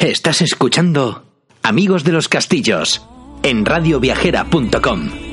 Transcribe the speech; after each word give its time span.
Estás 0.00 0.40
escuchando 0.40 1.26
Amigos 1.62 2.04
de 2.04 2.12
los 2.12 2.30
Castillos 2.30 3.06
en 3.42 3.66
radioviajera.com. 3.66 5.29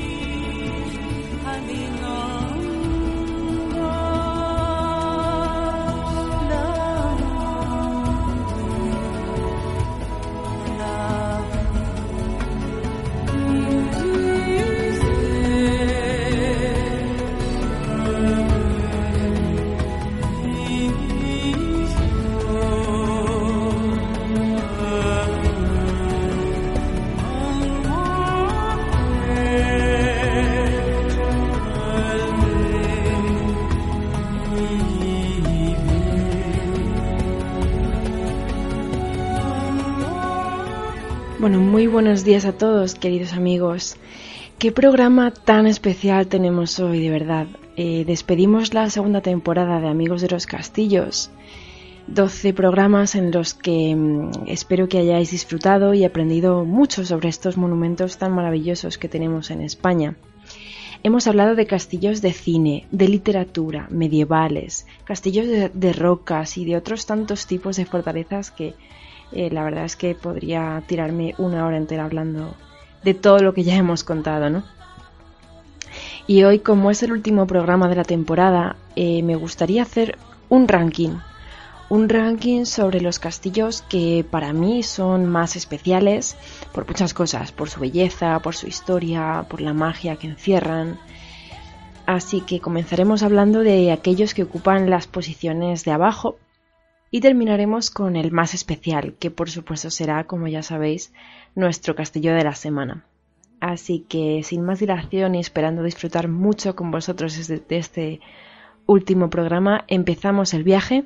buenos 42.08 42.24
días 42.24 42.46
a 42.46 42.56
todos, 42.56 42.94
queridos 42.94 43.34
amigos. 43.34 43.96
Qué 44.58 44.72
programa 44.72 45.30
tan 45.30 45.66
especial 45.66 46.26
tenemos 46.26 46.80
hoy, 46.80 47.02
de 47.02 47.10
verdad. 47.10 47.46
Eh, 47.76 48.04
despedimos 48.06 48.72
la 48.72 48.88
segunda 48.88 49.20
temporada 49.20 49.78
de 49.78 49.88
Amigos 49.88 50.22
de 50.22 50.30
los 50.30 50.46
Castillos. 50.46 51.30
12 52.06 52.54
programas 52.54 53.14
en 53.14 53.30
los 53.30 53.52
que 53.52 53.94
mm, 53.94 54.46
espero 54.46 54.88
que 54.88 54.96
hayáis 54.96 55.32
disfrutado 55.32 55.92
y 55.92 56.04
aprendido 56.04 56.64
mucho 56.64 57.04
sobre 57.04 57.28
estos 57.28 57.58
monumentos 57.58 58.16
tan 58.16 58.32
maravillosos 58.32 58.96
que 58.96 59.10
tenemos 59.10 59.50
en 59.50 59.60
España. 59.60 60.16
Hemos 61.02 61.26
hablado 61.26 61.56
de 61.56 61.66
castillos 61.66 62.22
de 62.22 62.32
cine, 62.32 62.86
de 62.90 63.06
literatura, 63.06 63.86
medievales, 63.90 64.86
castillos 65.04 65.46
de, 65.46 65.68
de 65.68 65.92
rocas 65.92 66.56
y 66.56 66.64
de 66.64 66.78
otros 66.78 67.04
tantos 67.04 67.46
tipos 67.46 67.76
de 67.76 67.84
fortalezas 67.84 68.50
que 68.50 68.76
eh, 69.32 69.50
la 69.50 69.64
verdad 69.64 69.84
es 69.84 69.96
que 69.96 70.14
podría 70.14 70.82
tirarme 70.86 71.34
una 71.38 71.66
hora 71.66 71.76
entera 71.76 72.04
hablando 72.04 72.54
de 73.02 73.14
todo 73.14 73.38
lo 73.38 73.54
que 73.54 73.64
ya 73.64 73.76
hemos 73.76 74.04
contado, 74.04 74.50
¿no? 74.50 74.64
Y 76.26 76.44
hoy, 76.44 76.58
como 76.58 76.90
es 76.90 77.02
el 77.02 77.12
último 77.12 77.46
programa 77.46 77.88
de 77.88 77.96
la 77.96 78.04
temporada, 78.04 78.76
eh, 78.96 79.22
me 79.22 79.36
gustaría 79.36 79.82
hacer 79.82 80.18
un 80.48 80.68
ranking. 80.68 81.16
Un 81.88 82.10
ranking 82.10 82.66
sobre 82.66 83.00
los 83.00 83.18
castillos 83.18 83.80
que 83.88 84.26
para 84.30 84.52
mí 84.52 84.82
son 84.82 85.24
más 85.24 85.56
especiales 85.56 86.36
por 86.72 86.86
muchas 86.86 87.14
cosas, 87.14 87.50
por 87.50 87.70
su 87.70 87.80
belleza, 87.80 88.38
por 88.40 88.54
su 88.54 88.66
historia, 88.66 89.46
por 89.48 89.62
la 89.62 89.72
magia 89.72 90.16
que 90.16 90.26
encierran. 90.26 90.98
Así 92.04 92.42
que 92.42 92.60
comenzaremos 92.60 93.22
hablando 93.22 93.60
de 93.60 93.90
aquellos 93.90 94.34
que 94.34 94.42
ocupan 94.42 94.90
las 94.90 95.06
posiciones 95.06 95.84
de 95.84 95.92
abajo 95.92 96.36
y 97.10 97.20
terminaremos 97.20 97.90
con 97.90 98.16
el 98.16 98.32
más 98.32 98.54
especial, 98.54 99.14
que 99.18 99.30
por 99.30 99.50
supuesto 99.50 99.90
será, 99.90 100.24
como 100.24 100.48
ya 100.48 100.62
sabéis, 100.62 101.12
nuestro 101.54 101.94
castillo 101.94 102.34
de 102.34 102.44
la 102.44 102.54
semana. 102.54 103.04
Así 103.60 104.04
que 104.08 104.42
sin 104.44 104.62
más 104.62 104.78
dilación 104.78 105.34
y 105.34 105.40
esperando 105.40 105.82
disfrutar 105.82 106.28
mucho 106.28 106.76
con 106.76 106.90
vosotros 106.90 107.48
de 107.48 107.62
este 107.70 108.20
último 108.86 109.30
programa, 109.30 109.84
empezamos 109.88 110.54
el 110.54 110.64
viaje. 110.64 111.04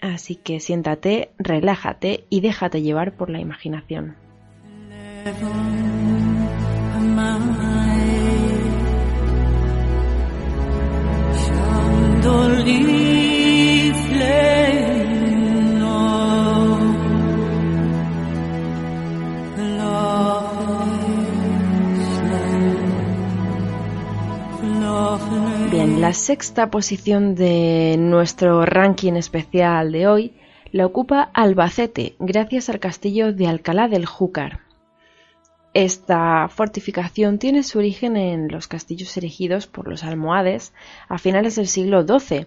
Así 0.00 0.36
que 0.36 0.60
siéntate, 0.60 1.30
relájate 1.38 2.24
y 2.28 2.40
déjate 2.40 2.82
llevar 2.82 3.16
por 3.16 3.30
la 3.30 3.40
imaginación. 3.40 4.16
La 25.96 26.12
sexta 26.12 26.70
posición 26.70 27.34
de 27.34 27.96
nuestro 27.98 28.66
ranking 28.66 29.14
especial 29.14 29.92
de 29.92 30.06
hoy 30.06 30.34
la 30.70 30.84
ocupa 30.84 31.30
Albacete, 31.32 32.16
gracias 32.18 32.68
al 32.68 32.80
castillo 32.80 33.32
de 33.32 33.46
Alcalá 33.46 33.88
del 33.88 34.04
Júcar. 34.04 34.60
Esta 35.72 36.48
fortificación 36.48 37.38
tiene 37.38 37.62
su 37.62 37.78
origen 37.78 38.18
en 38.18 38.48
los 38.48 38.68
castillos 38.68 39.16
erigidos 39.16 39.66
por 39.66 39.88
los 39.88 40.04
almohades 40.04 40.74
a 41.08 41.16
finales 41.16 41.56
del 41.56 41.66
siglo 41.66 42.06
XII, 42.06 42.46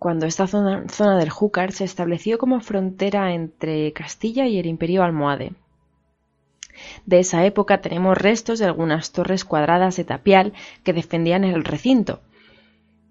cuando 0.00 0.26
esta 0.26 0.48
zona 0.48 1.18
del 1.18 1.30
Júcar 1.30 1.70
se 1.70 1.84
estableció 1.84 2.36
como 2.36 2.60
frontera 2.60 3.32
entre 3.32 3.92
Castilla 3.92 4.48
y 4.48 4.58
el 4.58 4.66
Imperio 4.66 5.04
almohade. 5.04 5.52
De 7.06 7.20
esa 7.20 7.44
época 7.44 7.80
tenemos 7.80 8.18
restos 8.18 8.58
de 8.58 8.64
algunas 8.64 9.12
torres 9.12 9.44
cuadradas 9.44 9.96
de 9.96 10.04
tapial 10.04 10.52
que 10.82 10.92
defendían 10.92 11.44
el 11.44 11.64
recinto. 11.64 12.20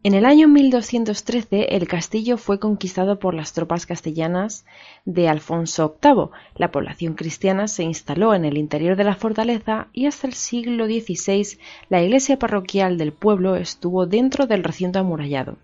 En 0.03 0.13
el 0.13 0.25
año 0.25 0.47
1213 0.47 1.75
el 1.75 1.87
castillo 1.87 2.37
fue 2.37 2.59
conquistado 2.59 3.17
por 3.19 3.33
las 3.33 3.53
tropas 3.53 3.85
castellanas 3.85 4.63
de 5.05 5.27
Alfonso 5.27 5.97
VIII. 6.01 6.29
La 6.55 6.71
población 6.71 7.15
cristiana 7.15 7.67
se 7.67 7.83
instaló 7.83 8.33
en 8.35 8.45
el 8.45 8.57
interior 8.57 8.95
de 8.95 9.03
la 9.03 9.15
fortaleza 9.15 9.87
y 9.93 10.05
hasta 10.05 10.27
el 10.27 10.33
siglo 10.33 10.85
XVI 10.85 11.57
la 11.89 12.01
iglesia 12.01 12.37
parroquial 12.37 12.97
del 12.97 13.11
pueblo 13.11 13.55
estuvo 13.55 14.05
dentro 14.05 14.45
del 14.45 14.63
recinto 14.63 14.99
amurallado. 14.99 15.57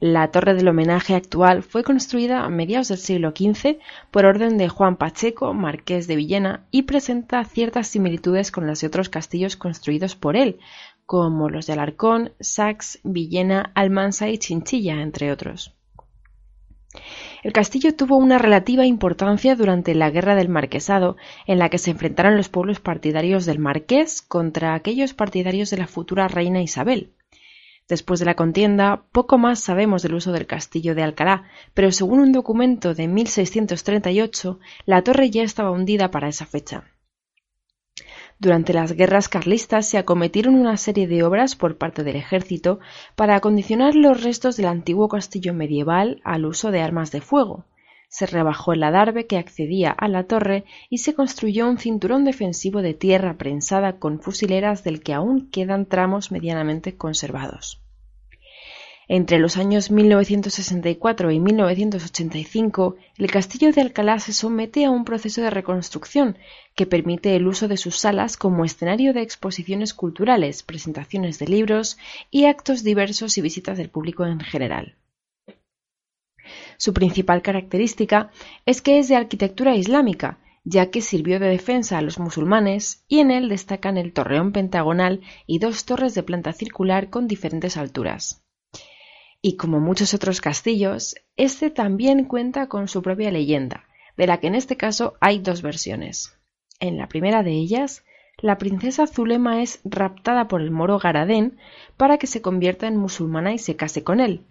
La 0.00 0.30
torre 0.30 0.52
del 0.54 0.68
homenaje 0.68 1.14
actual 1.14 1.62
fue 1.62 1.82
construida 1.82 2.44
a 2.44 2.50
mediados 2.50 2.88
del 2.88 2.98
siglo 2.98 3.30
XV 3.30 3.78
por 4.10 4.26
orden 4.26 4.58
de 4.58 4.68
Juan 4.68 4.96
Pacheco, 4.96 5.54
marqués 5.54 6.06
de 6.06 6.16
Villena, 6.16 6.64
y 6.70 6.82
presenta 6.82 7.42
ciertas 7.44 7.88
similitudes 7.88 8.50
con 8.50 8.66
las 8.66 8.82
de 8.82 8.88
otros 8.88 9.08
castillos 9.08 9.56
construidos 9.56 10.14
por 10.14 10.36
él, 10.36 10.58
como 11.06 11.48
los 11.48 11.66
de 11.66 11.72
Alarcón, 11.72 12.32
Sax, 12.40 12.98
Villena, 13.04 13.70
Almansa 13.74 14.28
y 14.28 14.38
Chinchilla, 14.38 15.00
entre 15.00 15.32
otros. 15.32 15.72
El 17.42 17.52
castillo 17.52 17.94
tuvo 17.94 18.16
una 18.16 18.38
relativa 18.38 18.86
importancia 18.86 19.54
durante 19.54 19.94
la 19.94 20.10
Guerra 20.10 20.34
del 20.34 20.48
Marquesado, 20.48 21.16
en 21.46 21.58
la 21.58 21.68
que 21.68 21.78
se 21.78 21.90
enfrentaron 21.92 22.36
los 22.36 22.48
pueblos 22.48 22.80
partidarios 22.80 23.46
del 23.46 23.58
marqués 23.58 24.22
contra 24.22 24.74
aquellos 24.74 25.14
partidarios 25.14 25.70
de 25.70 25.78
la 25.78 25.86
futura 25.86 26.26
reina 26.26 26.62
Isabel. 26.62 27.12
Después 27.88 28.18
de 28.18 28.26
la 28.26 28.34
contienda, 28.34 29.04
poco 29.12 29.38
más 29.38 29.60
sabemos 29.60 30.02
del 30.02 30.14
uso 30.14 30.32
del 30.32 30.46
castillo 30.46 30.96
de 30.96 31.04
Alcalá, 31.04 31.44
pero 31.72 31.92
según 31.92 32.18
un 32.18 32.32
documento 32.32 32.94
de 32.94 33.06
1638, 33.06 34.58
la 34.86 35.02
torre 35.02 35.30
ya 35.30 35.44
estaba 35.44 35.70
hundida 35.70 36.10
para 36.10 36.28
esa 36.28 36.46
fecha. 36.46 36.84
Durante 38.38 38.74
las 38.74 38.92
guerras 38.92 39.28
carlistas 39.28 39.88
se 39.88 39.96
acometieron 39.96 40.56
una 40.56 40.76
serie 40.76 41.06
de 41.06 41.22
obras 41.22 41.56
por 41.56 41.78
parte 41.78 42.04
del 42.04 42.16
ejército 42.16 42.80
para 43.14 43.34
acondicionar 43.34 43.94
los 43.94 44.22
restos 44.22 44.56
del 44.58 44.66
antiguo 44.66 45.08
castillo 45.08 45.54
medieval 45.54 46.20
al 46.22 46.44
uso 46.44 46.70
de 46.70 46.82
armas 46.82 47.12
de 47.12 47.22
fuego. 47.22 47.64
Se 48.08 48.26
rebajó 48.26 48.74
el 48.74 48.82
adarve 48.82 49.26
que 49.26 49.38
accedía 49.38 49.90
a 49.90 50.06
la 50.08 50.24
torre 50.24 50.64
y 50.90 50.98
se 50.98 51.14
construyó 51.14 51.68
un 51.68 51.78
cinturón 51.78 52.24
defensivo 52.24 52.82
de 52.82 52.94
tierra 52.94 53.38
prensada 53.38 53.98
con 53.98 54.20
fusileras 54.20 54.84
del 54.84 55.02
que 55.02 55.14
aún 55.14 55.50
quedan 55.50 55.86
tramos 55.86 56.30
medianamente 56.30 56.96
conservados. 56.96 57.85
Entre 59.08 59.38
los 59.38 59.56
años 59.56 59.92
1964 59.92 61.30
y 61.30 61.38
1985, 61.38 62.96
el 63.18 63.30
castillo 63.30 63.70
de 63.70 63.80
Alcalá 63.80 64.18
se 64.18 64.32
somete 64.32 64.84
a 64.84 64.90
un 64.90 65.04
proceso 65.04 65.42
de 65.42 65.50
reconstrucción 65.50 66.38
que 66.74 66.86
permite 66.86 67.36
el 67.36 67.46
uso 67.46 67.68
de 67.68 67.76
sus 67.76 67.98
salas 67.98 68.36
como 68.36 68.64
escenario 68.64 69.14
de 69.14 69.22
exposiciones 69.22 69.94
culturales, 69.94 70.64
presentaciones 70.64 71.38
de 71.38 71.46
libros 71.46 71.98
y 72.32 72.46
actos 72.46 72.82
diversos 72.82 73.38
y 73.38 73.42
visitas 73.42 73.78
del 73.78 73.90
público 73.90 74.26
en 74.26 74.40
general. 74.40 74.96
Su 76.76 76.92
principal 76.92 77.42
característica 77.42 78.32
es 78.66 78.82
que 78.82 78.98
es 78.98 79.06
de 79.06 79.14
arquitectura 79.14 79.76
islámica, 79.76 80.40
ya 80.64 80.90
que 80.90 81.00
sirvió 81.00 81.38
de 81.38 81.46
defensa 81.46 81.98
a 81.98 82.02
los 82.02 82.18
musulmanes 82.18 83.04
y 83.06 83.20
en 83.20 83.30
él 83.30 83.48
destacan 83.48 83.98
el 83.98 84.12
torreón 84.12 84.50
pentagonal 84.50 85.20
y 85.46 85.60
dos 85.60 85.84
torres 85.84 86.14
de 86.16 86.24
planta 86.24 86.52
circular 86.52 87.08
con 87.08 87.28
diferentes 87.28 87.76
alturas. 87.76 88.42
Y 89.46 89.56
como 89.56 89.78
muchos 89.78 90.12
otros 90.12 90.40
castillos, 90.40 91.14
este 91.36 91.70
también 91.70 92.24
cuenta 92.24 92.66
con 92.66 92.88
su 92.88 93.00
propia 93.00 93.30
leyenda, 93.30 93.84
de 94.16 94.26
la 94.26 94.40
que 94.40 94.48
en 94.48 94.56
este 94.56 94.76
caso 94.76 95.14
hay 95.20 95.38
dos 95.38 95.62
versiones. 95.62 96.36
En 96.80 96.98
la 96.98 97.06
primera 97.06 97.44
de 97.44 97.52
ellas, 97.52 98.04
la 98.38 98.58
princesa 98.58 99.06
Zulema 99.06 99.62
es 99.62 99.78
raptada 99.84 100.48
por 100.48 100.62
el 100.62 100.72
moro 100.72 100.98
Garadén 100.98 101.58
para 101.96 102.18
que 102.18 102.26
se 102.26 102.42
convierta 102.42 102.88
en 102.88 102.96
musulmana 102.96 103.52
y 103.52 103.58
se 103.58 103.76
case 103.76 104.02
con 104.02 104.18
él, 104.18 104.44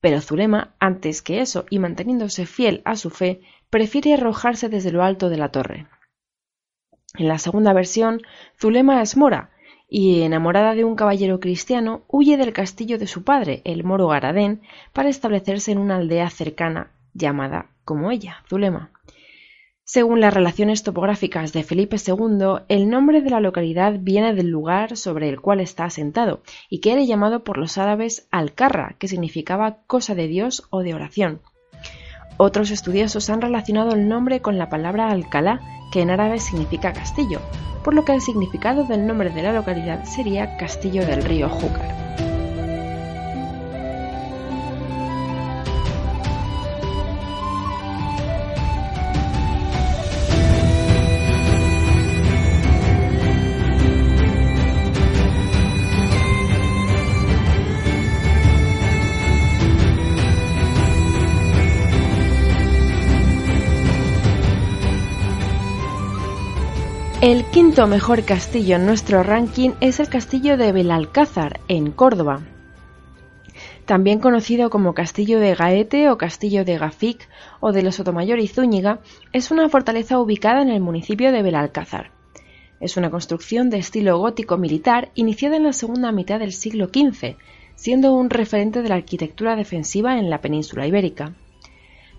pero 0.00 0.20
Zulema, 0.20 0.74
antes 0.80 1.22
que 1.22 1.40
eso 1.40 1.64
y 1.70 1.78
manteniéndose 1.78 2.44
fiel 2.44 2.82
a 2.84 2.96
su 2.96 3.10
fe, 3.10 3.42
prefiere 3.70 4.14
arrojarse 4.14 4.68
desde 4.68 4.90
lo 4.90 5.04
alto 5.04 5.28
de 5.28 5.36
la 5.36 5.50
torre. 5.52 5.86
En 7.14 7.28
la 7.28 7.38
segunda 7.38 7.72
versión, 7.72 8.22
Zulema 8.58 9.02
es 9.02 9.16
mora 9.16 9.51
y, 9.94 10.22
enamorada 10.22 10.74
de 10.74 10.84
un 10.84 10.96
caballero 10.96 11.38
cristiano, 11.38 12.00
huye 12.08 12.38
del 12.38 12.54
castillo 12.54 12.98
de 12.98 13.06
su 13.06 13.24
padre, 13.24 13.60
el 13.64 13.84
moro 13.84 14.08
Garadén, 14.08 14.62
para 14.94 15.10
establecerse 15.10 15.70
en 15.70 15.76
una 15.76 15.96
aldea 15.96 16.30
cercana 16.30 16.92
llamada 17.12 17.66
como 17.84 18.10
ella, 18.10 18.42
Zulema. 18.48 18.90
Según 19.84 20.20
las 20.20 20.32
relaciones 20.32 20.82
topográficas 20.82 21.52
de 21.52 21.62
Felipe 21.62 21.98
II, 21.98 22.62
el 22.68 22.88
nombre 22.88 23.20
de 23.20 23.28
la 23.28 23.40
localidad 23.40 23.98
viene 24.00 24.32
del 24.32 24.48
lugar 24.48 24.96
sobre 24.96 25.28
el 25.28 25.42
cual 25.42 25.60
está 25.60 25.84
asentado 25.84 26.40
y 26.70 26.80
que 26.80 26.92
era 26.92 27.02
llamado 27.02 27.44
por 27.44 27.58
los 27.58 27.76
árabes 27.76 28.26
Alcarra, 28.30 28.96
que 28.98 29.08
significaba 29.08 29.82
cosa 29.86 30.14
de 30.14 30.26
Dios 30.26 30.66
o 30.70 30.80
de 30.80 30.94
oración. 30.94 31.42
Otros 32.36 32.70
estudiosos 32.70 33.30
han 33.30 33.40
relacionado 33.40 33.92
el 33.92 34.08
nombre 34.08 34.40
con 34.40 34.58
la 34.58 34.68
palabra 34.68 35.10
Alcalá, 35.10 35.60
que 35.92 36.00
en 36.00 36.10
árabe 36.10 36.40
significa 36.40 36.92
castillo, 36.92 37.40
por 37.84 37.94
lo 37.94 38.04
que 38.04 38.12
el 38.14 38.20
significado 38.20 38.84
del 38.84 39.06
nombre 39.06 39.30
de 39.30 39.42
la 39.42 39.52
localidad 39.52 40.04
sería 40.04 40.56
Castillo 40.56 41.06
del 41.06 41.22
río 41.22 41.48
Júcar. 41.48 42.21
El 67.32 67.46
quinto 67.46 67.86
mejor 67.86 68.24
castillo 68.26 68.76
en 68.76 68.84
nuestro 68.84 69.22
ranking 69.22 69.70
es 69.80 70.00
el 70.00 70.10
castillo 70.10 70.58
de 70.58 70.70
Belalcázar, 70.70 71.60
en 71.66 71.90
Córdoba. 71.90 72.42
También 73.86 74.18
conocido 74.18 74.68
como 74.68 74.92
Castillo 74.92 75.40
de 75.40 75.54
Gaete 75.54 76.10
o 76.10 76.18
Castillo 76.18 76.66
de 76.66 76.76
Gafic 76.76 77.26
o 77.60 77.72
de 77.72 77.82
los 77.82 77.94
Sotomayor 77.94 78.38
y 78.38 78.48
Zúñiga, 78.48 79.00
es 79.32 79.50
una 79.50 79.70
fortaleza 79.70 80.20
ubicada 80.20 80.60
en 80.60 80.68
el 80.68 80.82
municipio 80.82 81.32
de 81.32 81.40
Belalcázar. 81.40 82.10
Es 82.80 82.98
una 82.98 83.08
construcción 83.08 83.70
de 83.70 83.78
estilo 83.78 84.18
gótico 84.18 84.58
militar 84.58 85.10
iniciada 85.14 85.56
en 85.56 85.62
la 85.62 85.72
segunda 85.72 86.12
mitad 86.12 86.38
del 86.38 86.52
siglo 86.52 86.88
XV, 86.88 87.36
siendo 87.76 88.12
un 88.12 88.28
referente 88.28 88.82
de 88.82 88.90
la 88.90 88.96
arquitectura 88.96 89.56
defensiva 89.56 90.18
en 90.18 90.28
la 90.28 90.42
península 90.42 90.86
ibérica. 90.86 91.32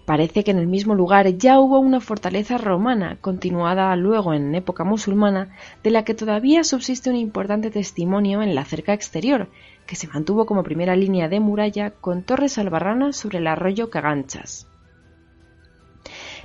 Parece 0.06 0.44
que 0.44 0.52
en 0.52 0.58
el 0.58 0.68
mismo 0.68 0.96
lugar 0.96 1.38
ya 1.38 1.60
hubo 1.60 1.80
una 1.80 2.02
fortaleza 2.02 2.58
romana, 2.58 3.18
continuada 3.22 3.96
luego 3.96 4.34
en 4.34 4.54
época 4.54 4.84
musulmana, 4.84 5.56
de 5.82 5.92
la 5.92 6.04
que 6.04 6.14
todavía 6.14 6.66
subsiste 6.66 7.10
un 7.10 7.16
importante 7.16 7.72
testimonio 7.72 8.42
en 8.42 8.54
la 8.54 8.66
cerca 8.66 8.94
exterior, 8.94 9.48
que 9.88 9.96
se 9.96 10.10
mantuvo 10.10 10.46
como 10.46 10.64
primera 10.64 10.98
línea 10.98 11.30
de 11.30 11.40
muralla 11.40 11.92
con 11.92 12.24
torres 12.24 12.58
albarranas 12.58 13.16
sobre 13.16 13.38
el 13.38 13.48
arroyo 13.48 13.90
Caganchas. 13.90 14.68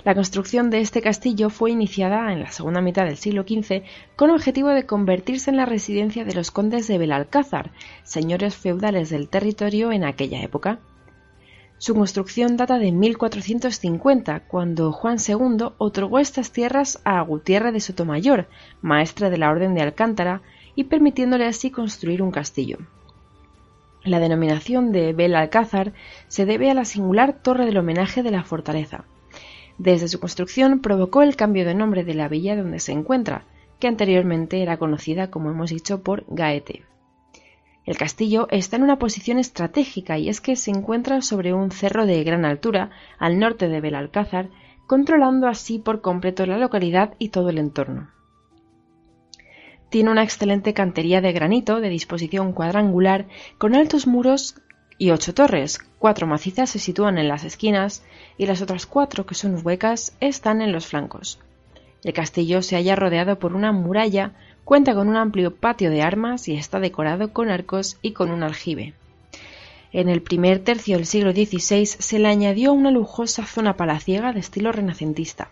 La 0.05 0.15
construcción 0.15 0.71
de 0.71 0.81
este 0.81 1.03
castillo 1.03 1.51
fue 1.51 1.73
iniciada 1.73 2.33
en 2.33 2.41
la 2.41 2.53
segunda 2.53 2.81
mitad 2.81 3.05
del 3.05 3.17
siglo 3.17 3.43
XV 3.43 3.83
con 4.15 4.31
objetivo 4.31 4.69
de 4.69 4.87
convertirse 4.87 5.51
en 5.51 5.57
la 5.57 5.67
residencia 5.67 6.25
de 6.25 6.35
los 6.35 6.53
condes 6.53 6.87
de 6.87 6.99
Belalcázar, 6.99 7.73
señores 8.05 8.57
feudales 8.57 9.11
del 9.11 9.29
territorio 9.29 9.91
en 9.91 10.05
aquella 10.05 10.41
época. 10.41 10.79
Su 11.79 11.95
construcción 11.95 12.57
data 12.57 12.79
de 12.79 12.91
1450, 12.91 14.41
cuando 14.49 14.91
Juan 14.91 15.19
II 15.27 15.69
otorgó 15.79 16.19
estas 16.19 16.51
tierras 16.51 17.01
a 17.05 17.21
Gutiérrez 17.23 17.73
de 17.73 17.81
Sotomayor, 17.81 18.49
maestre 18.83 19.31
de 19.31 19.39
la 19.39 19.49
Orden 19.49 19.75
de 19.75 19.83
Alcántara, 19.83 20.43
y 20.75 20.85
permitiéndole 20.85 21.47
así 21.47 21.71
construir 21.71 22.21
un 22.21 22.33
castillo. 22.33 22.79
La 24.03 24.19
denominación 24.19 24.91
de 24.91 25.13
Belalcázar 25.13 25.93
se 26.27 26.47
debe 26.47 26.71
a 26.71 26.75
la 26.75 26.85
singular 26.85 27.43
torre 27.43 27.65
del 27.65 27.79
homenaje 27.79 28.25
de 28.25 28.33
la 28.33 28.43
fortaleza. 28.43 29.05
Desde 29.79 30.09
su 30.09 30.19
construcción 30.19 30.81
provocó 30.81 31.23
el 31.23 31.37
cambio 31.37 31.65
de 31.65 31.75
nombre 31.75 32.03
de 32.03 32.15
la 32.15 32.29
villa 32.29 32.57
donde 32.57 32.81
se 32.81 32.91
encuentra, 32.91 33.45
que 33.79 33.87
anteriormente 33.87 34.63
era 34.63 34.79
conocida, 34.79 35.31
como 35.31 35.51
hemos 35.51 35.71
dicho, 35.71 36.03
por 36.03 36.25
Gaete. 36.27 36.83
El 37.89 37.97
castillo 37.97 38.49
está 38.51 38.77
en 38.77 38.83
una 38.83 38.99
posición 38.99 39.39
estratégica 39.39 40.19
y 40.19 40.29
es 40.29 40.43
que 40.43 40.57
se 40.57 40.71
encuentra 40.71 41.23
sobre 41.23 41.55
un 41.55 41.71
cerro 41.71 42.05
de 42.05 42.23
gran 42.23 42.45
altura 42.45 42.91
al 43.19 43.39
norte 43.39 43.71
de 43.71 43.81
Belalcázar, 43.81 44.51
controlando 44.87 45.49
así 45.49 45.79
por 45.79 46.03
completo 46.03 46.45
la 46.45 46.59
localidad 46.59 47.15
y 47.19 47.31
todo 47.31 47.49
el 47.49 47.57
entorno. 47.57 48.11
Tiene 49.89 50.11
una 50.11 50.23
excelente 50.23 50.75
cantería 50.75 51.23
de 51.23 51.33
granito 51.33 51.81
de 51.81 51.89
disposición 51.89 52.53
cuadrangular 52.53 53.25
con 53.57 53.75
altos 53.75 54.07
muros 54.07 54.57
y 54.99 55.09
ocho 55.09 55.33
torres. 55.33 55.79
Cuatro 55.99 56.27
macizas 56.27 56.69
se 56.69 56.79
sitúan 56.79 57.17
en 57.17 57.29
las 57.29 57.45
esquinas 57.45 58.05
y 58.37 58.45
las 58.45 58.61
otras 58.61 58.85
cuatro, 58.85 59.25
que 59.25 59.35
son 59.35 59.63
huecas, 59.65 60.15
están 60.21 60.61
en 60.61 60.73
los 60.73 60.87
flancos. 60.87 61.41
El 62.05 62.13
castillo 62.13 62.61
se 62.61 62.77
halla 62.77 62.97
rodeado 62.97 63.39
por 63.39 63.55
una 63.55 63.73
muralla 63.73 64.35
Cuenta 64.69 64.95
con 64.95 65.09
un 65.09 65.17
amplio 65.17 65.55
patio 65.55 65.89
de 65.89 66.03
armas 66.03 66.47
y 66.47 66.55
está 66.55 66.79
decorado 66.79 67.33
con 67.33 67.49
arcos 67.49 67.97
y 68.03 68.13
con 68.13 68.31
un 68.31 68.43
aljibe. 68.43 68.93
En 69.95 70.11
el 70.11 70.21
primer 70.21 70.59
tercio 70.59 70.99
del 70.99 71.07
siglo 71.07 71.33
XVI 71.33 71.87
se 71.87 72.19
le 72.19 72.29
añadió 72.29 72.75
una 72.75 72.91
lujosa 72.91 73.47
zona 73.47 73.79
palaciega 73.79 74.35
de 74.35 74.41
estilo 74.41 74.71
renacentista. 74.71 75.49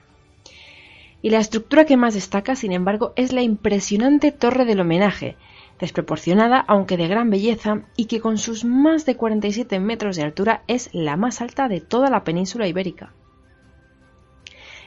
Y 1.23 1.31
la 1.31 1.39
estructura 1.39 1.87
que 1.87 1.97
más 1.97 2.13
destaca, 2.13 2.57
sin 2.57 2.73
embargo, 2.73 3.15
es 3.17 3.33
la 3.33 3.41
impresionante 3.41 4.33
torre 4.33 4.67
del 4.67 4.81
homenaje, 4.81 5.37
desproporcionada 5.81 6.63
aunque 6.69 6.99
de 6.99 7.09
gran 7.09 7.31
belleza 7.31 7.85
y 7.97 8.05
que 8.05 8.21
con 8.21 8.37
sus 8.37 8.67
más 8.67 9.07
de 9.07 9.17
47 9.17 9.81
metros 9.81 10.17
de 10.17 10.25
altura 10.25 10.63
es 10.67 10.91
la 10.93 11.17
más 11.17 11.41
alta 11.41 11.69
de 11.69 11.81
toda 11.81 12.11
la 12.11 12.23
península 12.23 12.69
ibérica. 12.69 13.15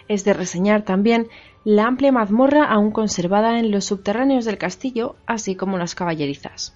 Es 0.07 0.23
de 0.23 0.33
reseñar 0.33 0.83
también 0.83 1.29
la 1.71 1.85
amplia 1.85 2.11
mazmorra 2.11 2.63
aún 2.65 2.89
conservada 2.89 3.59
en 3.59 3.69
los 3.69 3.85
subterráneos 3.85 4.43
del 4.43 4.57
castillo, 4.57 5.17
así 5.27 5.53
como 5.53 5.77
las 5.77 5.93
caballerizas. 5.93 6.75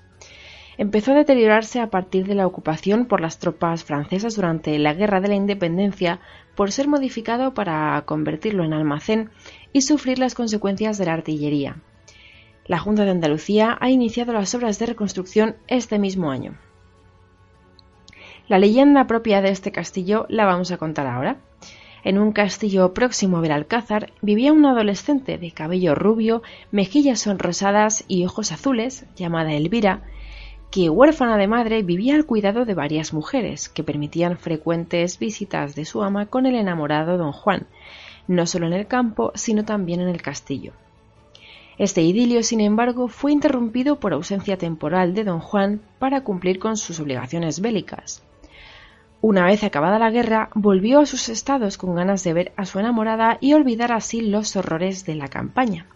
Empezó 0.78 1.14
a 1.14 1.16
deteriorarse 1.16 1.80
a 1.80 1.90
partir 1.90 2.28
de 2.28 2.36
la 2.36 2.46
ocupación 2.46 3.08
por 3.08 3.20
las 3.20 3.40
tropas 3.40 3.84
francesas 3.84 4.36
durante 4.36 4.78
la 4.78 4.94
Guerra 4.94 5.20
de 5.20 5.30
la 5.30 5.34
Independencia 5.34 6.20
por 6.54 6.72
ser 6.72 6.88
modificado 6.88 7.56
para 7.56 8.04
convertirlo 8.06 8.64
en 8.64 8.74
almacén 8.74 9.32
y 9.72 9.82
sufrir 9.82 10.20
las 10.20 10.36
consecuencias 10.36 11.00
de 11.00 11.06
la 11.06 11.14
artillería. 11.14 11.78
La 12.68 12.78
Junta 12.78 13.04
de 13.04 13.10
Andalucía 13.10 13.76
ha 13.82 13.90
iniciado 13.90 14.32
las 14.32 14.54
obras 14.54 14.78
de 14.78 14.86
reconstrucción 14.86 15.56
este 15.66 15.98
mismo 15.98 16.30
año. 16.30 16.56
La 18.48 18.60
leyenda 18.60 19.08
propia 19.08 19.42
de 19.42 19.50
este 19.50 19.72
castillo 19.72 20.28
la 20.30 20.46
vamos 20.46 20.70
a 20.72 20.78
contar 20.78 21.08
ahora. 21.08 21.38
En 22.04 22.18
un 22.18 22.34
castillo 22.34 22.94
próximo 22.94 23.38
a 23.38 23.42
Belalcázar 23.42 24.12
vivía 24.22 24.52
una 24.52 24.72
adolescente 24.72 25.38
de 25.38 25.52
cabello 25.52 25.96
rubio, 25.96 26.44
mejillas 26.70 27.22
sonrosadas 27.22 28.04
y 28.10 28.26
ojos 28.26 28.52
azules, 28.52 29.06
llamada 29.16 29.54
Elvira, 29.54 30.02
que, 30.70 30.90
huérfana 30.90 31.38
de 31.38 31.48
madre, 31.48 31.82
vivía 31.82 32.16
al 32.16 32.26
cuidado 32.26 32.66
de 32.66 32.74
varias 32.74 33.14
mujeres, 33.14 33.70
que 33.70 33.84
permitían 33.84 34.38
frecuentes 34.38 35.18
visitas 35.18 35.76
de 35.76 35.86
su 35.86 36.04
ama 36.04 36.26
con 36.26 36.46
el 36.46 36.56
enamorado 36.56 37.18
don 37.18 37.32
Juan, 37.32 37.68
no 38.28 38.48
solo 38.48 38.68
en 38.68 38.74
el 38.74 38.88
campo, 38.88 39.32
sino 39.36 39.64
también 39.64 40.02
en 40.02 40.10
el 40.10 40.22
castillo. 40.22 40.74
Este 41.78 42.02
idilio, 42.02 42.44
sin 42.44 42.60
embargo, 42.60 43.08
fue 43.08 43.32
interrumpido 43.32 44.00
por 44.00 44.14
ausencia 44.14 44.58
temporal 44.58 45.14
de 45.14 45.24
don 45.24 45.40
Juan 45.40 45.80
para 46.00 46.24
cumplir 46.24 46.60
con 46.60 46.76
sus 46.76 47.00
obligaciones 47.00 47.62
bélicas. 47.62 48.24
Una 49.26 49.46
vez 49.46 49.64
acabada 49.64 50.00
la 50.00 50.12
guerra, 50.12 50.50
volvió 50.54 51.00
a 51.00 51.06
sus 51.06 51.30
estados 51.30 51.78
con 51.78 51.96
ganas 51.96 52.26
de 52.26 52.34
ver 52.34 52.52
a 52.58 52.66
su 52.66 52.80
enamorada 52.80 53.38
y 53.40 53.54
olvidar 53.54 53.94
así 53.94 54.20
los 54.20 54.58
horrores 54.58 55.06
de 55.06 55.16
la 55.16 55.30
campaña. 55.30 55.88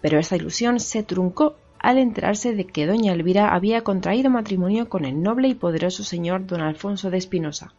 Pero 0.00 0.20
esta 0.20 0.36
ilusión 0.36 0.78
se 0.78 1.02
truncó 1.02 1.56
al 1.80 1.98
enterarse 1.98 2.54
de 2.54 2.68
que 2.68 2.86
doña 2.86 3.14
Elvira 3.14 3.52
había 3.52 3.82
contraído 3.82 4.30
matrimonio 4.30 4.88
con 4.88 5.04
el 5.04 5.20
noble 5.20 5.48
y 5.48 5.56
poderoso 5.56 6.04
señor 6.04 6.46
don 6.46 6.60
Alfonso 6.60 7.10
de 7.10 7.18
Espinosa. 7.18 7.74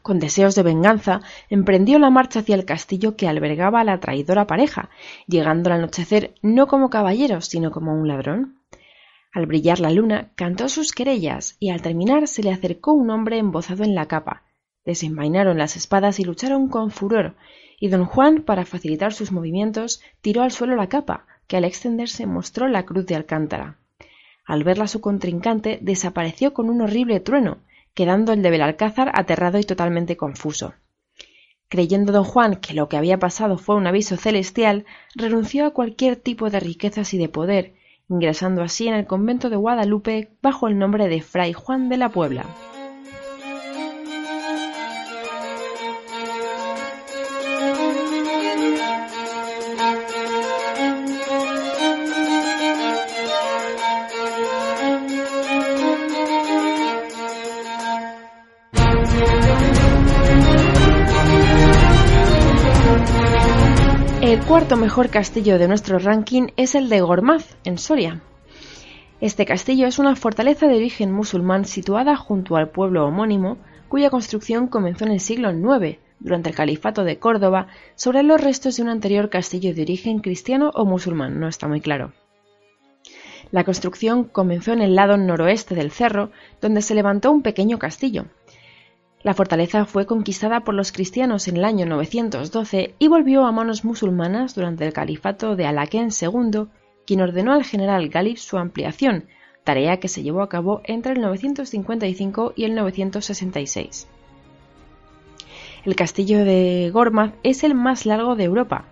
Con 0.00 0.20
deseos 0.20 0.54
de 0.54 0.62
venganza, 0.62 1.20
emprendió 1.50 1.98
la 1.98 2.08
marcha 2.08 2.38
hacia 2.38 2.54
el 2.54 2.64
castillo 2.64 3.14
que 3.14 3.28
albergaba 3.28 3.82
a 3.82 3.84
la 3.84 4.00
traidora 4.00 4.46
pareja, 4.46 4.88
llegando 5.26 5.68
al 5.68 5.80
anochecer 5.80 6.32
no 6.40 6.66
como 6.66 6.88
caballero, 6.88 7.42
sino 7.42 7.70
como 7.70 7.92
un 7.92 8.08
ladrón. 8.08 8.59
Al 9.32 9.46
brillar 9.46 9.78
la 9.78 9.90
luna, 9.90 10.32
cantó 10.34 10.68
sus 10.68 10.92
querellas 10.92 11.56
y 11.60 11.70
al 11.70 11.82
terminar 11.82 12.26
se 12.26 12.42
le 12.42 12.50
acercó 12.50 12.92
un 12.92 13.10
hombre 13.10 13.38
embozado 13.38 13.84
en 13.84 13.94
la 13.94 14.06
capa. 14.06 14.42
Desenvainaron 14.84 15.58
las 15.58 15.76
espadas 15.76 16.18
y 16.18 16.24
lucharon 16.24 16.68
con 16.68 16.90
furor, 16.90 17.36
y 17.78 17.88
don 17.88 18.06
Juan, 18.06 18.42
para 18.42 18.64
facilitar 18.64 19.12
sus 19.12 19.30
movimientos, 19.30 20.02
tiró 20.20 20.42
al 20.42 20.50
suelo 20.50 20.74
la 20.74 20.88
capa, 20.88 21.26
que 21.46 21.56
al 21.56 21.64
extenderse 21.64 22.26
mostró 22.26 22.66
la 22.66 22.84
cruz 22.84 23.06
de 23.06 23.14
Alcántara. 23.14 23.78
Al 24.44 24.64
verla 24.64 24.88
su 24.88 25.00
contrincante, 25.00 25.78
desapareció 25.80 26.52
con 26.52 26.68
un 26.68 26.80
horrible 26.80 27.20
trueno, 27.20 27.58
quedando 27.94 28.32
el 28.32 28.42
de 28.42 28.50
Belalcázar 28.50 29.12
aterrado 29.14 29.58
y 29.58 29.64
totalmente 29.64 30.16
confuso. 30.16 30.74
Creyendo 31.68 32.12
don 32.12 32.24
Juan 32.24 32.56
que 32.56 32.74
lo 32.74 32.88
que 32.88 32.96
había 32.96 33.18
pasado 33.18 33.58
fue 33.58 33.76
un 33.76 33.86
aviso 33.86 34.16
celestial, 34.16 34.86
renunció 35.14 35.66
a 35.66 35.70
cualquier 35.70 36.16
tipo 36.16 36.50
de 36.50 36.58
riquezas 36.58 37.14
y 37.14 37.18
de 37.18 37.28
poder, 37.28 37.74
ingresando 38.10 38.62
así 38.62 38.88
en 38.88 38.94
el 38.94 39.06
convento 39.06 39.48
de 39.48 39.56
Guadalupe 39.56 40.36
bajo 40.42 40.68
el 40.68 40.78
nombre 40.78 41.08
de 41.08 41.22
Fray 41.22 41.52
Juan 41.52 41.88
de 41.88 41.96
la 41.96 42.10
Puebla. 42.10 42.44
Cuarto 64.50 64.76
mejor 64.76 65.10
castillo 65.10 65.60
de 65.60 65.68
nuestro 65.68 66.00
ranking 66.00 66.48
es 66.56 66.74
el 66.74 66.88
de 66.88 67.00
Gormaz, 67.00 67.56
en 67.62 67.78
Soria. 67.78 68.20
Este 69.20 69.46
castillo 69.46 69.86
es 69.86 70.00
una 70.00 70.16
fortaleza 70.16 70.66
de 70.66 70.74
origen 70.74 71.12
musulmán 71.12 71.64
situada 71.64 72.16
junto 72.16 72.56
al 72.56 72.68
pueblo 72.68 73.06
homónimo, 73.06 73.58
cuya 73.88 74.10
construcción 74.10 74.66
comenzó 74.66 75.04
en 75.04 75.12
el 75.12 75.20
siglo 75.20 75.52
IX, 75.52 75.98
durante 76.18 76.50
el 76.50 76.56
califato 76.56 77.04
de 77.04 77.20
Córdoba, 77.20 77.68
sobre 77.94 78.24
los 78.24 78.40
restos 78.40 78.76
de 78.76 78.82
un 78.82 78.88
anterior 78.88 79.30
castillo 79.30 79.72
de 79.72 79.82
origen 79.82 80.18
cristiano 80.18 80.72
o 80.74 80.84
musulmán, 80.84 81.38
no 81.38 81.46
está 81.46 81.68
muy 81.68 81.80
claro. 81.80 82.12
La 83.52 83.62
construcción 83.62 84.24
comenzó 84.24 84.72
en 84.72 84.80
el 84.80 84.96
lado 84.96 85.16
noroeste 85.16 85.76
del 85.76 85.92
cerro, 85.92 86.32
donde 86.60 86.82
se 86.82 86.96
levantó 86.96 87.30
un 87.30 87.42
pequeño 87.42 87.78
castillo, 87.78 88.26
la 89.22 89.34
fortaleza 89.34 89.84
fue 89.84 90.06
conquistada 90.06 90.60
por 90.60 90.74
los 90.74 90.92
cristianos 90.92 91.46
en 91.46 91.58
el 91.58 91.64
año 91.64 91.84
912 91.84 92.94
y 92.98 93.08
volvió 93.08 93.44
a 93.44 93.52
manos 93.52 93.84
musulmanas 93.84 94.54
durante 94.54 94.86
el 94.86 94.94
califato 94.94 95.56
de 95.56 95.66
Alaquén 95.66 96.08
II, 96.08 96.68
quien 97.06 97.20
ordenó 97.20 97.52
al 97.52 97.64
general 97.64 98.08
Galib 98.08 98.38
su 98.38 98.56
ampliación, 98.56 99.26
tarea 99.62 99.98
que 99.98 100.08
se 100.08 100.22
llevó 100.22 100.40
a 100.40 100.48
cabo 100.48 100.80
entre 100.84 101.12
el 101.12 101.20
955 101.20 102.54
y 102.56 102.64
el 102.64 102.74
966. 102.74 104.08
El 105.84 105.96
castillo 105.96 106.44
de 106.44 106.90
Gormaz 106.90 107.32
es 107.42 107.62
el 107.62 107.74
más 107.74 108.06
largo 108.06 108.36
de 108.36 108.44
Europa. 108.44 108.86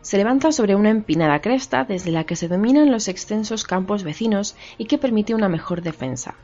Se 0.00 0.16
levanta 0.16 0.52
sobre 0.52 0.76
una 0.76 0.90
empinada 0.90 1.40
cresta 1.40 1.84
desde 1.84 2.12
la 2.12 2.24
que 2.24 2.36
se 2.36 2.48
dominan 2.48 2.92
los 2.92 3.08
extensos 3.08 3.64
campos 3.64 4.04
vecinos 4.04 4.56
y 4.78 4.86
que 4.86 4.98
permite 4.98 5.34
una 5.34 5.48
mejor 5.48 5.82
defensa. 5.82 6.36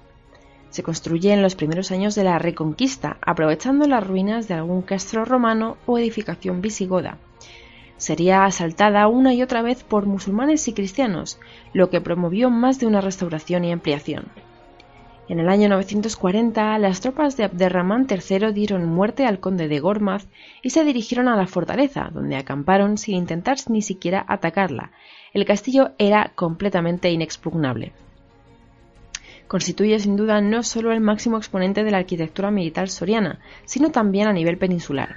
Se 0.70 0.82
construye 0.82 1.32
en 1.32 1.42
los 1.42 1.54
primeros 1.54 1.90
años 1.90 2.14
de 2.14 2.24
la 2.24 2.38
Reconquista, 2.38 3.16
aprovechando 3.22 3.86
las 3.86 4.06
ruinas 4.06 4.48
de 4.48 4.54
algún 4.54 4.82
castro 4.82 5.24
romano 5.24 5.78
o 5.86 5.98
edificación 5.98 6.60
visigoda. 6.60 7.18
Sería 7.96 8.44
asaltada 8.44 9.08
una 9.08 9.34
y 9.34 9.42
otra 9.42 9.62
vez 9.62 9.82
por 9.82 10.06
musulmanes 10.06 10.68
y 10.68 10.72
cristianos, 10.72 11.40
lo 11.72 11.90
que 11.90 12.00
promovió 12.00 12.50
más 12.50 12.78
de 12.78 12.86
una 12.86 13.00
restauración 13.00 13.64
y 13.64 13.72
ampliación. 13.72 14.26
En 15.28 15.40
el 15.40 15.48
año 15.48 15.68
940, 15.68 16.78
las 16.78 17.00
tropas 17.00 17.36
de 17.36 17.44
Abderramán 17.44 18.06
III 18.08 18.52
dieron 18.52 18.86
muerte 18.86 19.26
al 19.26 19.40
conde 19.40 19.68
de 19.68 19.80
Gormaz 19.80 20.26
y 20.62 20.70
se 20.70 20.84
dirigieron 20.84 21.28
a 21.28 21.36
la 21.36 21.46
fortaleza, 21.46 22.10
donde 22.12 22.36
acamparon 22.36 22.98
sin 22.98 23.16
intentar 23.16 23.58
ni 23.68 23.82
siquiera 23.82 24.24
atacarla. 24.26 24.92
El 25.34 25.44
castillo 25.44 25.90
era 25.98 26.32
completamente 26.34 27.10
inexpugnable 27.10 27.92
constituye 29.48 29.98
sin 29.98 30.16
duda 30.16 30.40
no 30.40 30.62
solo 30.62 30.92
el 30.92 31.00
máximo 31.00 31.38
exponente 31.38 31.82
de 31.82 31.90
la 31.90 31.98
arquitectura 31.98 32.50
militar 32.50 32.88
soriana, 32.88 33.40
sino 33.64 33.90
también 33.90 34.28
a 34.28 34.32
nivel 34.32 34.58
peninsular. 34.58 35.16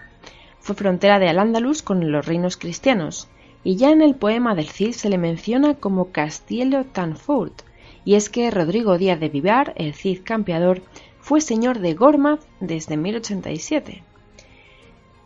Fue 0.60 0.76
frontera 0.76 1.20
de 1.20 1.28
Al-Ándalus 1.28 1.84
con 1.84 2.12
los 2.12 2.26
reinos 2.26 2.58
cristianos, 2.58 3.28
y 3.64 3.76
ya 3.76 3.92
en 3.92 4.02
el 4.02 4.16
poema 4.16 4.56
del 4.56 4.70
Cid 4.70 4.94
se 4.94 5.10
le 5.10 5.18
menciona 5.18 5.76
como 5.76 6.12
Castillo 6.12 6.86
tan 6.86 7.16
fort, 7.18 7.62
y 8.06 8.16
es 8.16 8.30
que 8.30 8.50
Rodrigo 8.50 8.98
Díaz 8.98 9.20
de 9.20 9.30
Vivar, 9.30 9.74
el 9.76 9.94
Cid 9.94 10.22
campeador, 10.24 10.82
fue 11.20 11.42
señor 11.42 11.80
de 11.80 11.94
Gormaz 11.94 12.40
desde 12.60 12.98
1087. 12.98 14.04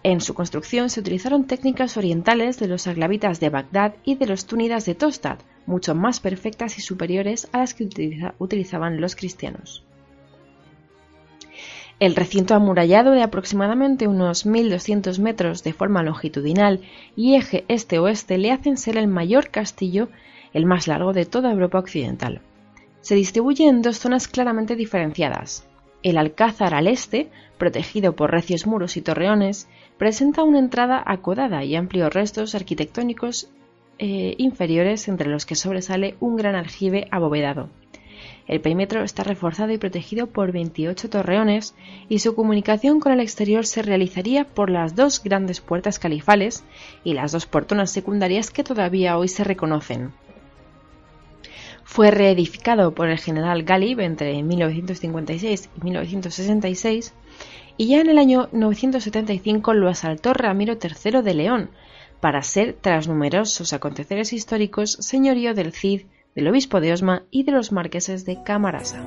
En 0.08 0.22
su 0.22 0.36
construcción 0.36 0.92
se 0.92 1.00
utilizaron 1.00 1.48
técnicas 1.48 1.98
orientales 1.98 2.60
de 2.60 2.68
los 2.68 2.86
aglavitas 2.86 3.40
de 3.40 3.50
Bagdad 3.50 3.96
y 4.04 4.14
de 4.14 4.28
los 4.28 4.46
túnidas 4.46 4.86
de 4.86 4.94
Tostad, 4.94 5.40
mucho 5.66 5.96
más 5.96 6.20
perfectas 6.20 6.78
y 6.78 6.82
superiores 6.82 7.50
a 7.54 7.58
las 7.58 7.74
que 7.74 7.90
utilizaban 8.38 9.02
los 9.02 9.16
cristianos. 9.16 9.84
El 12.00 12.16
recinto 12.16 12.54
amurallado 12.54 13.14
de 13.14 13.24
aproximadamente 13.24 14.08
unos 14.08 14.46
1.200 14.46 15.18
metros 15.18 15.64
de 15.64 15.74
forma 15.74 16.04
longitudinal 16.04 16.82
y 17.16 17.34
eje 17.34 17.66
este-oeste 17.68 18.38
le 18.38 18.52
hacen 18.52 18.78
ser 18.78 18.98
el 18.98 19.08
mayor 19.08 19.50
castillo, 19.50 20.10
el 20.54 20.68
más 20.68 20.88
largo 20.88 21.14
de 21.14 21.26
toda 21.26 21.52
Europa 21.52 21.80
occidental. 21.80 22.42
Se 23.02 23.16
distribuye 23.16 23.68
en 23.68 23.82
dos 23.82 23.98
zonas 23.98 24.28
claramente 24.28 24.76
diferenciadas. 24.76 25.66
El 26.04 26.20
alcázar 26.20 26.76
al 26.76 26.86
este, 26.86 27.32
protegido 27.58 28.16
por 28.16 28.30
recios 28.30 28.68
muros 28.68 28.98
y 28.98 29.02
torreones, 29.02 29.68
presenta 29.98 30.44
una 30.44 30.60
entrada 30.60 31.02
acodada 31.06 31.64
y 31.64 31.75
amplios 31.75 32.14
restos 32.14 32.56
arquitectónicos 32.56 33.50
eh, 33.98 34.36
inferiores 34.38 35.08
entre 35.08 35.30
los 35.30 35.46
que 35.46 35.56
sobresale 35.56 36.16
un 36.20 36.36
gran 36.36 36.56
aljibe 36.56 37.08
abovedado. 37.12 37.70
El 38.48 38.62
perímetro 38.62 39.04
está 39.04 39.24
reforzado 39.24 39.72
y 39.72 39.78
protegido 39.78 40.28
por 40.28 40.52
28 40.52 41.10
torreones 41.10 41.74
y 42.10 42.20
su 42.20 42.36
comunicación 42.36 43.00
con 43.00 43.12
el 43.12 43.20
exterior 43.20 43.66
se 43.66 43.82
realizaría 43.82 44.46
por 44.46 44.70
las 44.70 44.96
dos 44.96 45.24
grandes 45.24 45.62
puertas 45.62 45.98
califales 45.98 46.64
y 47.04 47.14
las 47.14 47.32
dos 47.32 47.48
portonas 47.48 47.92
secundarias 47.92 48.52
que 48.52 48.64
todavía 48.64 49.18
hoy 49.18 49.30
se 49.30 49.44
reconocen. 49.44 50.12
Fue 51.86 52.12
reedificado 52.12 52.94
por 52.94 53.10
el 53.10 53.20
general 53.20 53.63
Galib 53.63 54.01
entre 54.01 54.42
1956 54.44 55.70
y 55.77 55.84
1966 55.84 57.13
y 57.77 57.88
ya 57.88 58.01
en 58.01 58.10
el 58.10 58.18
año 58.18 58.50
975 58.51 59.74
lo 59.74 59.88
asaltó 59.88 60.34
Ramiro 60.34 60.74
III 60.74 61.22
de 61.22 61.34
León, 61.36 61.70
para 62.20 62.42
ser, 62.42 62.75
tras 62.82 63.08
numerosos 63.08 63.72
aconteceres 63.72 64.34
históricos, 64.34 64.98
señorío 65.00 65.54
del 65.54 65.74
Cid, 65.74 66.08
del 66.34 66.48
obispo 66.48 66.82
de 66.82 66.92
Osma 66.92 67.24
y 67.30 67.44
de 67.44 67.51
los 67.51 67.72
marqueses 67.72 68.25
de 68.25 68.42
Camarasa. 68.44 69.00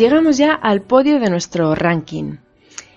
Llegamos 0.00 0.38
ya 0.38 0.54
al 0.54 0.80
podio 0.80 1.20
de 1.20 1.28
nuestro 1.28 1.74
ranking. 1.74 2.38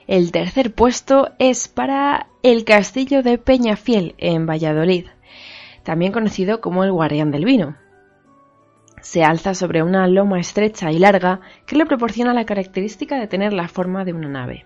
El 0.07 0.31
tercer 0.31 0.73
puesto 0.73 1.31
es 1.37 1.67
para 1.67 2.27
el 2.43 2.63
castillo 2.63 3.21
de 3.23 3.37
Peñafiel 3.37 4.15
en 4.19 4.45
Valladolid, 4.45 5.07
también 5.83 6.13
conocido 6.13 6.61
como 6.61 6.85
el 6.85 6.93
Guardián 6.93 7.29
del 7.29 7.43
Vino. 7.43 7.75
Se 9.01 9.21
alza 9.21 9.53
sobre 9.53 9.83
una 9.83 10.07
loma 10.07 10.39
estrecha 10.39 10.93
y 10.93 10.97
larga 10.97 11.41
que 11.65 11.75
le 11.75 11.85
proporciona 11.85 12.33
la 12.33 12.45
característica 12.45 13.19
de 13.19 13.27
tener 13.27 13.51
la 13.51 13.67
forma 13.67 14.05
de 14.05 14.13
una 14.13 14.29
nave. 14.29 14.65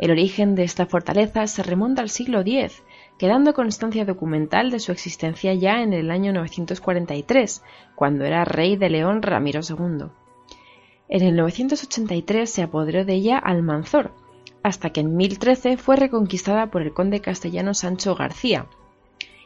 El 0.00 0.10
origen 0.10 0.56
de 0.56 0.64
esta 0.64 0.86
fortaleza 0.86 1.46
se 1.46 1.62
remonta 1.62 2.02
al 2.02 2.10
siglo 2.10 2.40
X, 2.40 2.82
quedando 3.16 3.54
constancia 3.54 4.04
documental 4.04 4.72
de 4.72 4.80
su 4.80 4.90
existencia 4.90 5.54
ya 5.54 5.82
en 5.82 5.92
el 5.92 6.10
año 6.10 6.32
943, 6.32 7.62
cuando 7.94 8.24
era 8.24 8.44
rey 8.44 8.74
de 8.74 8.90
León 8.90 9.22
Ramiro 9.22 9.60
II. 9.60 10.08
En 11.14 11.22
el 11.22 11.36
983 11.36 12.50
se 12.50 12.62
apoderó 12.64 13.04
de 13.04 13.14
ella 13.14 13.38
Almanzor, 13.38 14.10
hasta 14.64 14.90
que 14.90 14.98
en 14.98 15.16
1013 15.16 15.76
fue 15.76 15.94
reconquistada 15.94 16.72
por 16.72 16.82
el 16.82 16.92
conde 16.92 17.20
castellano 17.20 17.72
Sancho 17.72 18.16
García, 18.16 18.66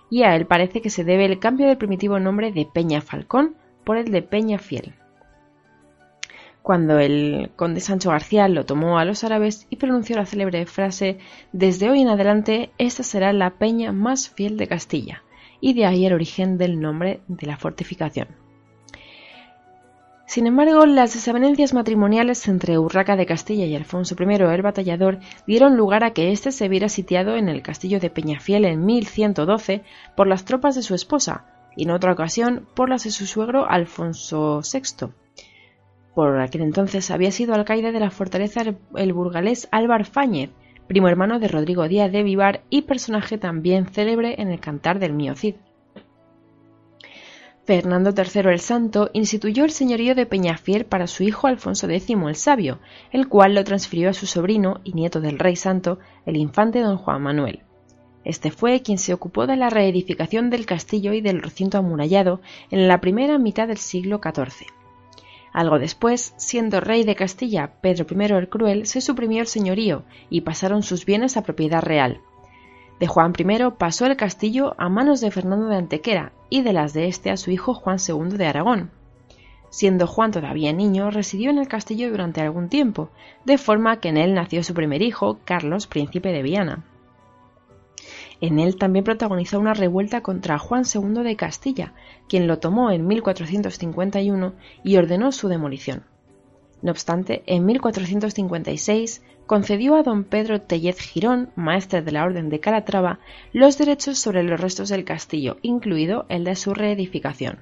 y 0.09 0.23
a 0.23 0.35
él 0.35 0.47
parece 0.47 0.81
que 0.81 0.89
se 0.89 1.05
debe 1.05 1.27
el 1.27 1.39
cambio 1.39 1.67
del 1.67 1.77
primitivo 1.77 2.19
nombre 2.21 2.53
de 2.53 2.65
Peña 2.65 3.03
Falcón 3.03 3.55
por 3.85 3.99
el 3.99 4.11
de 4.11 4.23
Peña 4.23 4.59
Fiel. 4.59 4.95
Cuando 6.63 7.01
el 7.01 7.51
conde 7.55 7.81
Sancho 7.81 8.13
García 8.13 8.49
lo 8.49 8.65
tomó 8.65 8.99
a 8.99 9.05
los 9.05 9.23
árabes 9.23 9.67
y 9.69 9.77
pronunció 9.77 10.17
la 10.17 10.25
célebre 10.25 10.65
frase 10.65 11.19
Desde 11.53 11.91
hoy 11.91 12.01
en 12.01 12.09
adelante 12.09 12.71
esta 12.79 13.03
será 13.03 13.35
la 13.35 13.59
peña 13.59 13.93
más 13.93 14.31
fiel 14.31 14.57
de 14.57 14.69
Castilla, 14.69 15.23
y 15.61 15.75
de 15.75 15.85
ahí 15.85 16.07
el 16.07 16.15
origen 16.15 16.57
del 16.57 16.81
nombre 16.81 17.21
de 17.29 17.47
la 17.47 17.59
fortificación. 17.59 18.48
Sin 20.29 20.47
embargo, 20.47 20.85
las 20.85 21.15
desavenencias 21.15 21.73
matrimoniales 21.73 22.47
entre 22.49 22.79
Urraca 22.79 23.17
de 23.17 23.25
Castilla 23.25 23.65
y 23.65 23.75
Alfonso 23.75 24.15
I 24.21 24.35
el 24.35 24.61
Batallador 24.61 25.21
dieron 25.47 25.79
lugar 25.79 26.05
a 26.05 26.11
que 26.11 26.33
éste 26.33 26.53
se 26.53 26.69
viera 26.69 26.91
sitiado 26.91 27.35
en 27.35 27.49
el 27.49 27.63
castillo 27.63 27.99
de 27.99 28.11
Peñafiel 28.11 28.67
en 28.67 28.85
1112 28.85 29.85
por 30.15 30.27
las 30.27 30.45
tropas 30.45 30.75
de 30.75 30.83
su 30.83 30.95
esposa 30.95 31.47
y 31.75 31.85
en 31.85 31.93
otra 31.93 32.13
ocasión 32.13 32.69
por 32.75 32.91
las 32.91 33.05
de 33.05 33.11
su 33.11 33.25
suegro 33.25 33.71
Alfonso 33.71 34.61
VI. 34.71 35.07
por 36.15 36.39
aquel 36.41 36.61
entonces 36.61 37.11
había 37.11 37.31
sido 37.31 37.55
alcaide 37.55 37.91
de 37.91 38.01
la 38.01 38.11
fortaleza 38.11 38.61
el 38.97 39.13
burgalés 39.15 39.67
Álvar 39.71 40.05
Fáñez, 40.05 40.51
primo 40.89 41.09
hermano 41.09 41.39
de 41.39 41.49
Rodrigo 41.49 41.89
Díaz 41.89 42.13
de 42.13 42.23
Vivar 42.23 42.61
y 42.69 42.83
personaje 42.83 43.39
también 43.39 43.87
célebre 43.87 44.35
en 44.43 44.51
el 44.51 44.61
cantar 44.61 44.99
del 44.99 45.15
Mío 45.15 45.35
Cid. 45.37 45.55
Fernando 47.69 48.15
III 48.17 48.51
el 48.51 48.61
Santo 48.61 49.11
instituyó 49.13 49.63
el 49.67 49.73
señorío 49.73 50.15
de 50.15 50.25
Peñafiel 50.25 50.87
para 50.87 51.07
su 51.07 51.23
hijo 51.23 51.49
Alfonso 51.49 51.87
X 51.87 52.17
el 52.27 52.35
Sabio, 52.35 52.79
el 53.13 53.29
cual 53.29 53.55
lo 53.55 53.63
transfirió 53.63 54.09
a 54.09 54.15
su 54.15 54.25
sobrino 54.25 54.81
y 54.85 54.95
nieto 54.95 55.21
del 55.21 55.39
rey 55.39 55.55
santo, 55.55 55.99
el 56.25 56.39
infante 56.39 56.81
don 56.81 56.97
Juan 56.97 57.21
Manuel. 57.21 57.61
Este 58.25 58.51
fue 58.51 58.81
quien 58.81 58.97
se 58.97 59.13
ocupó 59.13 59.47
de 59.47 59.57
la 59.57 59.69
reedificación 59.69 60.49
del 60.49 60.65
castillo 60.65 61.13
y 61.13 61.21
del 61.21 61.43
recinto 61.43 61.77
amurallado 61.77 62.41
en 62.71 62.89
la 62.89 63.03
primera 63.03 63.37
mitad 63.37 63.69
del 63.69 63.77
siglo 63.77 64.19
XIV. 64.25 64.67
Algo 65.53 65.79
después, 65.79 66.33
siendo 66.39 66.81
rey 66.81 67.05
de 67.05 67.17
Castilla 67.17 67.73
Pedro 67.83 68.07
I 68.11 68.33
el 68.33 68.49
Cruel, 68.49 68.87
se 68.87 69.03
suprimió 69.03 69.43
el 69.43 69.47
señorío 69.47 70.05
y 70.31 70.41
pasaron 70.41 70.83
sus 70.83 71.05
bienes 71.05 71.37
a 71.37 71.43
propiedad 71.43 71.83
real. 71.83 72.23
De 73.01 73.07
Juan 73.07 73.33
I 73.39 73.45
pasó 73.79 74.07
el 74.07 74.17
castillo 74.17 74.75
a 74.77 74.89
manos 74.89 75.21
de 75.21 75.31
Fernando 75.31 75.69
de 75.69 75.77
Antequera 75.77 76.33
y 76.51 76.63
de 76.63 76.73
las 76.73 76.93
de 76.95 77.07
este 77.07 77.31
a 77.31 77.37
su 77.37 77.53
hijo 77.53 77.73
Juan 77.73 77.99
II 78.07 78.37
de 78.37 78.47
Aragón. 78.47 78.91
Siendo 79.71 80.07
Juan 80.07 80.33
todavía 80.33 80.73
niño, 80.73 81.11
residió 81.11 81.51
en 81.51 81.59
el 81.59 81.69
castillo 81.69 82.11
durante 82.11 82.41
algún 82.41 82.69
tiempo, 82.69 83.11
de 83.45 83.59
forma 83.59 84.01
que 84.01 84.09
en 84.09 84.17
él 84.17 84.35
nació 84.35 84.65
su 84.65 84.75
primer 84.75 85.03
hijo, 85.03 85.39
Carlos, 85.45 85.87
príncipe 85.87 86.33
de 86.33 86.43
Viana. 86.43 86.85
En 88.41 88.59
él 88.59 88.77
también 88.77 89.05
protagonizó 89.05 89.61
una 89.61 89.75
revuelta 89.75 90.23
contra 90.23 90.59
Juan 90.59 90.85
II 90.93 91.23
de 91.23 91.37
Castilla, 91.37 91.93
quien 92.29 92.47
lo 92.47 92.59
tomó 92.59 92.91
en 92.91 93.07
1451 93.07 94.55
y 94.83 94.97
ordenó 94.97 95.33
su 95.33 95.49
demolición. 95.49 96.05
No 96.83 96.93
obstante, 96.93 97.43
en 97.47 97.67
1456 97.67 99.23
concedió 99.47 99.97
a 99.97 100.03
don 100.03 100.25
Pedro 100.25 100.61
Tellez 100.61 101.01
Girón, 101.01 101.51
maestre 101.57 102.03
de 102.03 102.13
la 102.13 102.25
Orden 102.25 102.51
de 102.51 102.61
Calatrava, 102.61 103.19
los 103.53 103.79
derechos 103.79 104.19
sobre 104.19 104.43
los 104.43 104.61
restos 104.61 104.89
del 104.89 105.05
castillo, 105.05 105.57
incluido 105.63 106.27
el 106.29 106.45
de 106.45 106.55
su 106.55 106.75
reedificación. 106.75 107.59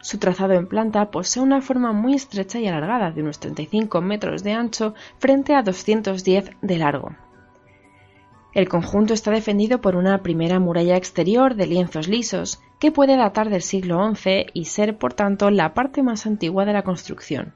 Su 0.00 0.18
trazado 0.18 0.52
en 0.52 0.66
planta 0.66 1.10
posee 1.10 1.42
una 1.42 1.62
forma 1.62 1.92
muy 1.92 2.14
estrecha 2.14 2.60
y 2.60 2.68
alargada, 2.68 3.10
de 3.10 3.22
unos 3.22 3.40
35 3.40 4.02
metros 4.02 4.44
de 4.44 4.52
ancho 4.52 4.94
frente 5.18 5.54
a 5.54 5.62
210 5.62 6.50
de 6.60 6.78
largo. 6.78 7.16
El 8.54 8.68
conjunto 8.68 9.14
está 9.14 9.32
defendido 9.32 9.80
por 9.80 9.96
una 9.96 10.22
primera 10.22 10.60
muralla 10.60 10.96
exterior 10.96 11.56
de 11.56 11.66
lienzos 11.66 12.06
lisos, 12.06 12.60
que 12.78 12.92
puede 12.92 13.16
datar 13.16 13.50
del 13.50 13.62
siglo 13.62 14.14
XI 14.14 14.46
y 14.54 14.66
ser, 14.66 14.96
por 14.96 15.12
tanto, 15.12 15.50
la 15.50 15.74
parte 15.74 16.04
más 16.04 16.24
antigua 16.24 16.64
de 16.64 16.72
la 16.72 16.84
construcción. 16.84 17.52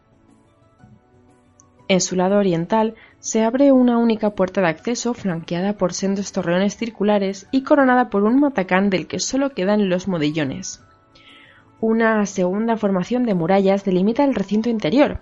En 1.87 2.01
su 2.01 2.17
lado 2.17 2.37
oriental 2.37 2.97
se 3.21 3.45
abre 3.45 3.71
una 3.71 3.97
única 3.97 4.31
puerta 4.31 4.61
de 4.61 4.67
acceso 4.67 5.15
flanqueada 5.15 5.75
por 5.75 5.95
sendos 5.95 6.33
torreones 6.33 6.77
circulares 6.77 7.47
y 7.53 7.63
coronada 7.63 8.11
por 8.11 8.25
un 8.25 8.41
matacán 8.41 8.91
del 8.91 9.07
que 9.07 9.21
solo 9.21 9.51
quedan 9.51 9.89
los 9.89 10.09
modillones. 10.09 10.83
Una 11.81 12.27
segunda 12.27 12.77
formación 12.77 13.25
de 13.25 13.35
murallas 13.35 13.85
delimita 13.85 14.25
el 14.25 14.35
recinto 14.35 14.69
interior, 14.69 15.21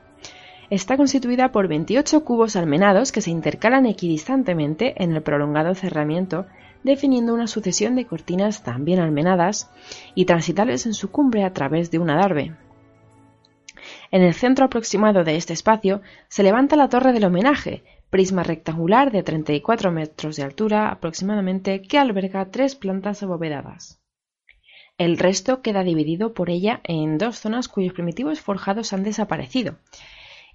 está 0.71 0.97
constituida 0.97 1.53
por 1.53 1.69
28 1.69 2.25
cubos 2.25 2.57
almenados 2.57 3.13
que 3.13 3.21
se 3.21 3.31
intercalan 3.31 3.87
equidistantemente 3.87 5.03
en 5.03 5.15
el 5.15 5.23
prolongado 5.23 5.75
cerramiento, 5.75 6.47
definiendo 6.83 7.35
una 7.35 7.47
sucesión 7.47 7.95
de 7.97 8.07
cortinas 8.07 8.63
también 8.63 9.01
almenadas 9.01 9.71
y 10.15 10.25
transitables 10.25 10.87
en 10.87 10.95
su 10.95 11.11
cumbre 11.11 11.45
a 11.45 11.53
través 11.53 11.91
de 11.91 11.99
un 11.99 12.11
adarve. 12.11 12.55
En 14.11 14.23
el 14.23 14.35
centro 14.35 14.65
aproximado 14.65 15.25
de 15.25 15.37
este 15.37 15.53
espacio 15.53 16.01
se 16.29 16.43
levanta 16.43 16.77
la 16.77 16.89
torre 16.89 17.13
del 17.13 17.25
homenaje, 17.25 17.85
prisma 18.11 18.43
rectangular 18.43 19.11
de 19.11 19.23
34 19.23 19.91
metros 19.93 20.37
de 20.37 20.43
altura 20.43 20.89
aproximadamente 20.91 21.83
que 21.83 21.99
alberga 21.99 22.51
tres 22.51 22.77
plantas 22.77 23.23
abovedadas. 23.23 24.01
El 24.99 25.19
resto 25.19 25.61
queda 25.61 25.83
dividido 25.83 26.33
por 26.33 26.49
ella 26.49 26.81
en 26.85 27.19
dos 27.19 27.39
zonas 27.39 27.69
cuyos 27.69 27.93
primitivos 27.93 28.41
forjados 28.41 28.93
han 28.93 29.03
desaparecido, 29.03 29.77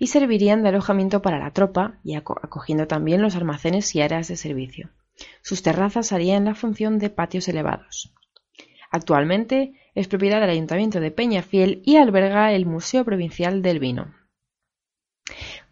y 0.02 0.08
servirían 0.08 0.64
de 0.64 0.70
alojamiento 0.70 1.22
para 1.22 1.38
la 1.38 1.52
tropa 1.52 2.00
y 2.04 2.16
acogiendo 2.16 2.88
también 2.88 3.22
los 3.22 3.36
almacenes 3.36 3.94
y 3.94 4.02
áreas 4.02 4.28
de 4.30 4.36
servicio. 4.36 4.90
Sus 5.44 5.62
terrazas 5.62 6.12
harían 6.12 6.46
la 6.46 6.56
función 6.56 6.98
de 6.98 7.12
patios 7.12 7.48
elevados. 7.48 8.12
Actualmente 8.90 9.74
es 9.94 10.08
propiedad 10.08 10.42
del 10.42 10.50
Ayuntamiento 10.50 11.00
de 11.02 11.12
Peñafiel 11.12 11.84
y 11.86 11.98
alberga 11.98 12.52
el 12.52 12.66
Museo 12.66 13.06
Provincial 13.06 13.62
del 13.62 13.78
Vino. 13.78 14.12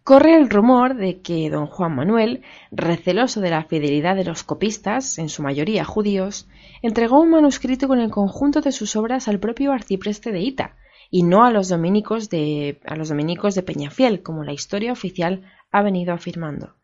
Corre 0.04 0.36
el 0.36 0.48
rumor 0.48 0.94
de 0.94 1.22
que 1.22 1.50
don 1.50 1.66
Juan 1.66 1.96
Manuel, 1.96 2.44
receloso 2.70 3.40
de 3.40 3.50
la 3.50 3.64
fidelidad 3.64 4.14
de 4.14 4.24
los 4.24 4.44
copistas, 4.44 5.18
en 5.18 5.28
su 5.28 5.42
mayoría 5.42 5.84
judíos, 5.84 6.48
entregó 6.82 7.20
un 7.20 7.30
manuscrito 7.30 7.88
con 7.88 7.98
el 7.98 8.12
conjunto 8.12 8.60
de 8.60 8.70
sus 8.70 8.94
obras 8.94 9.26
al 9.26 9.40
propio 9.40 9.72
arcipreste 9.72 10.30
de 10.30 10.38
Ita, 10.38 10.76
y 11.10 11.22
no 11.22 11.44
a 11.44 11.50
los 11.50 11.68
dominicos 11.68 12.30
de, 12.30 12.80
a 12.86 12.96
los 12.96 13.08
dominicos 13.08 13.54
de 13.54 13.62
Peñafiel, 13.62 14.22
como 14.22 14.44
la 14.44 14.52
historia 14.52 14.92
oficial 14.92 15.42
ha 15.70 15.82
venido 15.82 16.12
afirmando. 16.12 16.74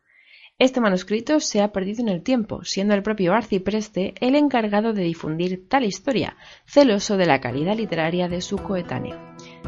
Este 0.59 0.81
manuscrito 0.81 1.39
se 1.39 1.61
ha 1.61 1.71
perdido 1.71 2.01
en 2.01 2.09
el 2.09 2.23
tiempo, 2.23 2.63
siendo 2.63 2.95
el 2.95 3.03
propio 3.03 3.33
arcipreste 3.33 4.15
el 4.19 4.35
encargado 4.35 4.91
de 4.91 5.03
difundir 5.03 5.69
tal 5.69 5.83
historia, 5.83 6.35
celoso 6.65 7.15
de 7.15 7.27
la 7.27 7.41
calidad 7.41 7.77
literaria 7.77 8.27
de 8.27 8.41
su 8.41 8.57
coetáneo. 8.57 9.17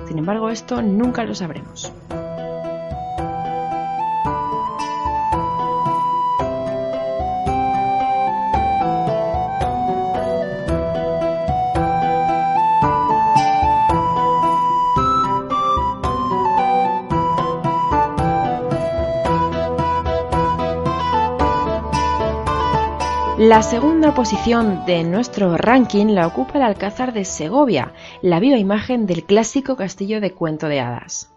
Sin 0.08 0.18
embargo, 0.18 0.50
esto 0.50 0.82
nunca 0.82 1.24
lo 1.24 1.36
sabremos. 1.36 1.94
La 23.40 23.62
segunda 23.62 24.14
posición 24.14 24.84
de 24.86 25.06
nuestro 25.06 25.56
ranking 25.56 26.08
la 26.08 26.28
ocupa 26.28 26.58
el 26.58 26.62
Alcázar 26.62 27.14
de 27.14 27.24
Segovia, 27.24 27.94
la 28.22 28.42
viva 28.42 28.58
imagen 28.58 29.06
del 29.06 29.24
clásico 29.24 29.78
castillo 29.78 30.20
de 30.20 30.34
cuento 30.34 30.68
de 30.68 30.82
hadas. 30.82 31.32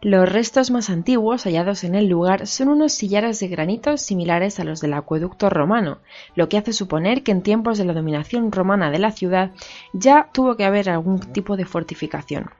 Los 0.00 0.28
restos 0.28 0.72
más 0.72 0.90
antiguos 0.90 1.44
hallados 1.44 1.84
en 1.84 1.94
el 1.94 2.08
lugar 2.08 2.48
son 2.48 2.66
unos 2.66 2.94
sillares 2.94 3.38
de 3.38 3.46
granito 3.46 3.96
similares 3.96 4.58
a 4.58 4.64
los 4.64 4.80
del 4.80 4.92
acueducto 4.94 5.50
romano, 5.50 5.98
lo 6.34 6.48
que 6.48 6.58
hace 6.58 6.72
suponer 6.72 7.22
que 7.22 7.30
en 7.30 7.42
tiempos 7.42 7.78
de 7.78 7.84
la 7.84 7.92
dominación 7.92 8.50
romana 8.50 8.90
de 8.90 8.98
la 8.98 9.12
ciudad 9.12 9.52
ya 9.92 10.30
tuvo 10.32 10.56
que 10.56 10.64
haber 10.64 10.90
algún 10.90 11.20
tipo 11.20 11.56
de 11.56 11.64
fortificación. 11.64 12.50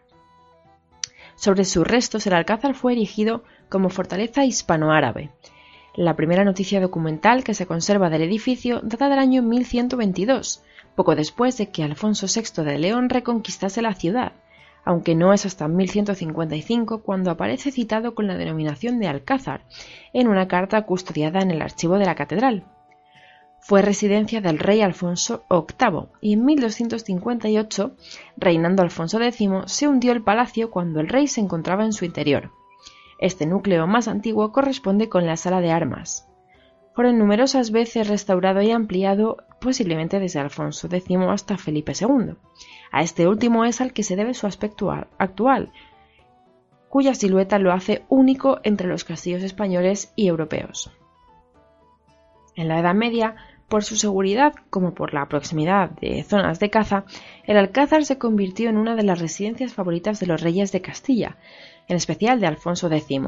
Sobre 1.34 1.64
sus 1.64 1.84
restos 1.84 2.24
el 2.28 2.34
alcázar 2.34 2.76
fue 2.76 2.92
erigido 2.92 3.42
como 3.68 3.90
fortaleza 3.90 4.44
hispanoárabe, 4.44 5.32
la 5.96 6.16
primera 6.16 6.44
noticia 6.44 6.80
documental 6.80 7.44
que 7.44 7.54
se 7.54 7.66
conserva 7.66 8.10
del 8.10 8.22
edificio 8.22 8.80
data 8.82 9.08
del 9.08 9.18
año 9.18 9.42
1122, 9.42 10.62
poco 10.96 11.14
después 11.14 11.56
de 11.56 11.70
que 11.70 11.84
Alfonso 11.84 12.26
VI 12.26 12.64
de 12.64 12.78
León 12.78 13.08
reconquistase 13.08 13.80
la 13.80 13.94
ciudad, 13.94 14.32
aunque 14.84 15.14
no 15.14 15.32
es 15.32 15.46
hasta 15.46 15.68
1155 15.68 17.02
cuando 17.02 17.30
aparece 17.30 17.70
citado 17.70 18.14
con 18.14 18.26
la 18.26 18.36
denominación 18.36 18.98
de 18.98 19.06
Alcázar, 19.06 19.62
en 20.12 20.28
una 20.28 20.48
carta 20.48 20.82
custodiada 20.82 21.40
en 21.40 21.50
el 21.50 21.62
archivo 21.62 21.98
de 21.98 22.06
la 22.06 22.16
catedral. 22.16 22.64
Fue 23.60 23.80
residencia 23.80 24.42
del 24.42 24.58
rey 24.58 24.82
Alfonso 24.82 25.44
VIII 25.48 26.08
y 26.20 26.34
en 26.34 26.44
1258, 26.44 27.96
reinando 28.36 28.82
Alfonso 28.82 29.20
X, 29.22 29.48
se 29.66 29.88
hundió 29.88 30.12
el 30.12 30.22
palacio 30.22 30.70
cuando 30.70 31.00
el 31.00 31.08
rey 31.08 31.28
se 31.28 31.40
encontraba 31.40 31.84
en 31.84 31.94
su 31.94 32.04
interior. 32.04 32.50
Este 33.18 33.46
núcleo 33.46 33.86
más 33.86 34.08
antiguo 34.08 34.52
corresponde 34.52 35.08
con 35.08 35.26
la 35.26 35.36
sala 35.36 35.60
de 35.60 35.70
armas. 35.70 36.28
Fueron 36.94 37.18
numerosas 37.18 37.72
veces 37.72 38.08
restaurado 38.08 38.62
y 38.62 38.70
ampliado, 38.70 39.38
posiblemente 39.60 40.20
desde 40.20 40.40
Alfonso 40.40 40.88
X 40.90 41.16
hasta 41.28 41.58
Felipe 41.58 41.92
II. 41.98 42.36
A 42.92 43.02
este 43.02 43.26
último 43.26 43.64
es 43.64 43.80
al 43.80 43.92
que 43.92 44.04
se 44.04 44.14
debe 44.14 44.34
su 44.34 44.46
aspecto 44.46 44.92
actual, 45.18 45.72
cuya 46.88 47.14
silueta 47.14 47.58
lo 47.58 47.72
hace 47.72 48.04
único 48.08 48.60
entre 48.62 48.86
los 48.86 49.02
castillos 49.02 49.42
españoles 49.42 50.12
y 50.14 50.28
europeos. 50.28 50.92
En 52.54 52.68
la 52.68 52.78
Edad 52.78 52.94
Media, 52.94 53.34
por 53.68 53.84
su 53.84 53.96
seguridad 53.96 54.54
como 54.70 54.94
por 54.94 55.14
la 55.14 55.28
proximidad 55.28 55.90
de 55.90 56.22
zonas 56.22 56.60
de 56.60 56.70
caza, 56.70 57.04
el 57.44 57.56
Alcázar 57.56 58.04
se 58.04 58.18
convirtió 58.18 58.70
en 58.70 58.76
una 58.76 58.96
de 58.96 59.02
las 59.02 59.20
residencias 59.20 59.74
favoritas 59.74 60.20
de 60.20 60.26
los 60.26 60.40
reyes 60.40 60.72
de 60.72 60.80
Castilla, 60.80 61.36
en 61.88 61.96
especial 61.96 62.40
de 62.40 62.46
Alfonso 62.46 62.90
X. 62.90 63.20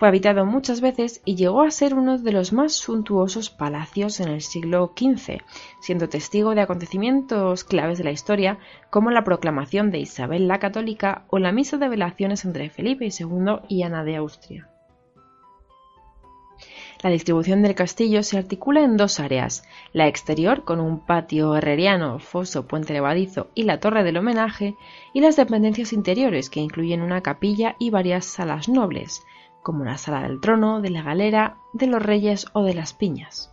Fue 0.00 0.08
habitado 0.08 0.46
muchas 0.46 0.80
veces 0.80 1.20
y 1.26 1.36
llegó 1.36 1.60
a 1.60 1.70
ser 1.70 1.92
uno 1.92 2.16
de 2.16 2.32
los 2.32 2.54
más 2.54 2.72
suntuosos 2.72 3.50
palacios 3.50 4.18
en 4.20 4.28
el 4.28 4.40
siglo 4.40 4.94
XV, 4.96 5.42
siendo 5.82 6.08
testigo 6.08 6.54
de 6.54 6.62
acontecimientos 6.62 7.64
claves 7.64 7.98
de 7.98 8.04
la 8.04 8.10
historia 8.10 8.58
como 8.88 9.10
la 9.10 9.24
proclamación 9.24 9.90
de 9.90 9.98
Isabel 9.98 10.48
la 10.48 10.58
Católica 10.58 11.26
o 11.28 11.38
la 11.38 11.52
misa 11.52 11.76
de 11.76 11.90
velaciones 11.90 12.46
entre 12.46 12.70
Felipe 12.70 13.10
II 13.10 13.60
y 13.68 13.82
Ana 13.82 14.02
de 14.02 14.16
Austria. 14.16 14.69
La 17.02 17.08
distribución 17.08 17.62
del 17.62 17.74
castillo 17.74 18.22
se 18.22 18.36
articula 18.36 18.82
en 18.82 18.98
dos 18.98 19.20
áreas, 19.20 19.64
la 19.94 20.06
exterior 20.06 20.64
con 20.64 20.80
un 20.80 21.00
patio 21.00 21.56
herreriano, 21.56 22.18
foso, 22.18 22.66
puente 22.66 22.92
levadizo 22.92 23.48
y 23.54 23.62
la 23.62 23.80
torre 23.80 24.04
del 24.04 24.18
homenaje, 24.18 24.74
y 25.14 25.20
las 25.20 25.36
dependencias 25.36 25.94
interiores 25.94 26.50
que 26.50 26.60
incluyen 26.60 27.00
una 27.00 27.22
capilla 27.22 27.74
y 27.78 27.88
varias 27.88 28.26
salas 28.26 28.68
nobles, 28.68 29.22
como 29.62 29.84
la 29.84 29.96
sala 29.96 30.22
del 30.28 30.40
trono, 30.40 30.82
de 30.82 30.90
la 30.90 31.02
galera, 31.02 31.56
de 31.72 31.86
los 31.86 32.02
reyes 32.02 32.46
o 32.52 32.64
de 32.64 32.74
las 32.74 32.92
piñas, 32.92 33.50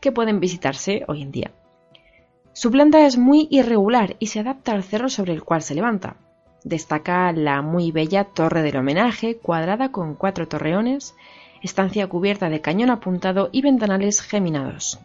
que 0.00 0.12
pueden 0.12 0.38
visitarse 0.38 1.02
hoy 1.08 1.22
en 1.22 1.32
día. 1.32 1.50
Su 2.52 2.70
planta 2.70 3.04
es 3.04 3.18
muy 3.18 3.48
irregular 3.50 4.14
y 4.20 4.28
se 4.28 4.40
adapta 4.40 4.72
al 4.72 4.84
cerro 4.84 5.08
sobre 5.08 5.32
el 5.32 5.42
cual 5.42 5.62
se 5.62 5.74
levanta. 5.74 6.18
Destaca 6.62 7.32
la 7.32 7.62
muy 7.62 7.90
bella 7.90 8.24
torre 8.24 8.62
del 8.62 8.76
homenaje, 8.76 9.38
cuadrada 9.38 9.90
con 9.90 10.14
cuatro 10.14 10.46
torreones, 10.46 11.16
estancia 11.66 12.06
cubierta 12.06 12.48
de 12.48 12.62
cañón 12.62 12.90
apuntado 12.90 13.50
y 13.52 13.60
ventanales 13.60 14.22
geminados. 14.22 14.98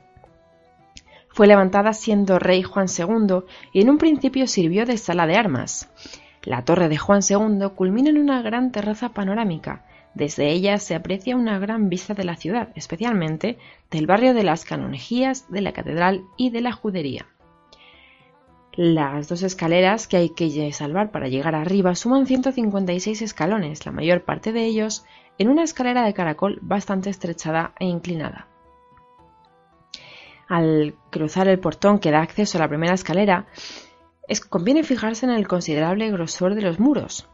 Fue 1.34 1.48
levantada 1.48 1.94
siendo 1.94 2.40
rey 2.40 2.64
Juan 2.64 2.88
II 2.88 3.44
y 3.74 3.82
en 3.82 3.90
un 3.90 3.98
principio 3.98 4.48
sirvió 4.48 4.86
de 4.86 4.98
sala 4.98 5.28
de 5.28 5.36
armas. 5.36 5.90
La 6.44 6.64
torre 6.64 6.90
de 6.90 6.98
Juan 6.98 7.22
II 7.28 7.70
culmina 7.76 8.10
en 8.10 8.18
una 8.18 8.42
gran 8.42 8.72
terraza 8.72 9.10
panorámica. 9.10 9.86
Desde 10.14 10.52
ella 10.52 10.78
se 10.78 10.96
aprecia 10.96 11.38
una 11.38 11.58
gran 11.58 11.88
vista 11.88 12.14
de 12.14 12.26
la 12.26 12.36
ciudad, 12.36 12.70
especialmente 12.76 13.58
del 13.92 14.08
barrio 14.08 14.34
de 14.34 14.44
las 14.44 14.66
Canonejías, 14.66 15.50
de 15.50 15.62
la 15.62 15.72
Catedral 15.72 16.24
y 16.38 16.50
de 16.50 16.62
la 16.62 16.74
Judería. 16.74 17.28
Las 18.74 19.28
dos 19.28 19.44
escaleras 19.44 20.08
que 20.08 20.18
hay 20.18 20.30
que 20.30 20.72
salvar 20.72 21.12
para 21.12 21.28
llegar 21.28 21.56
arriba 21.56 21.94
suman 21.94 22.26
156 22.26 23.22
escalones, 23.22 23.86
la 23.86 23.92
mayor 23.92 24.24
parte 24.24 24.54
de 24.54 24.66
ellos 24.66 25.06
en 25.42 25.50
una 25.50 25.64
escalera 25.64 26.04
de 26.04 26.14
caracol 26.14 26.60
bastante 26.62 27.10
estrechada 27.10 27.74
e 27.80 27.86
inclinada. 27.86 28.48
Al 30.48 30.94
cruzar 31.10 31.48
el 31.48 31.60
portón 31.60 31.98
que 31.98 32.12
da 32.12 32.22
acceso 32.22 32.60
a 32.60 32.62
la 32.62 32.68
primera 32.68 32.94
escalera, 32.94 33.48
es, 34.28 34.40
conviene 34.40 34.84
fijarse 34.84 35.26
en 35.26 35.32
el 35.32 35.48
considerable 35.48 36.12
grosor 36.12 36.54
de 36.54 36.62
los 36.62 36.80
muros. 36.80 37.28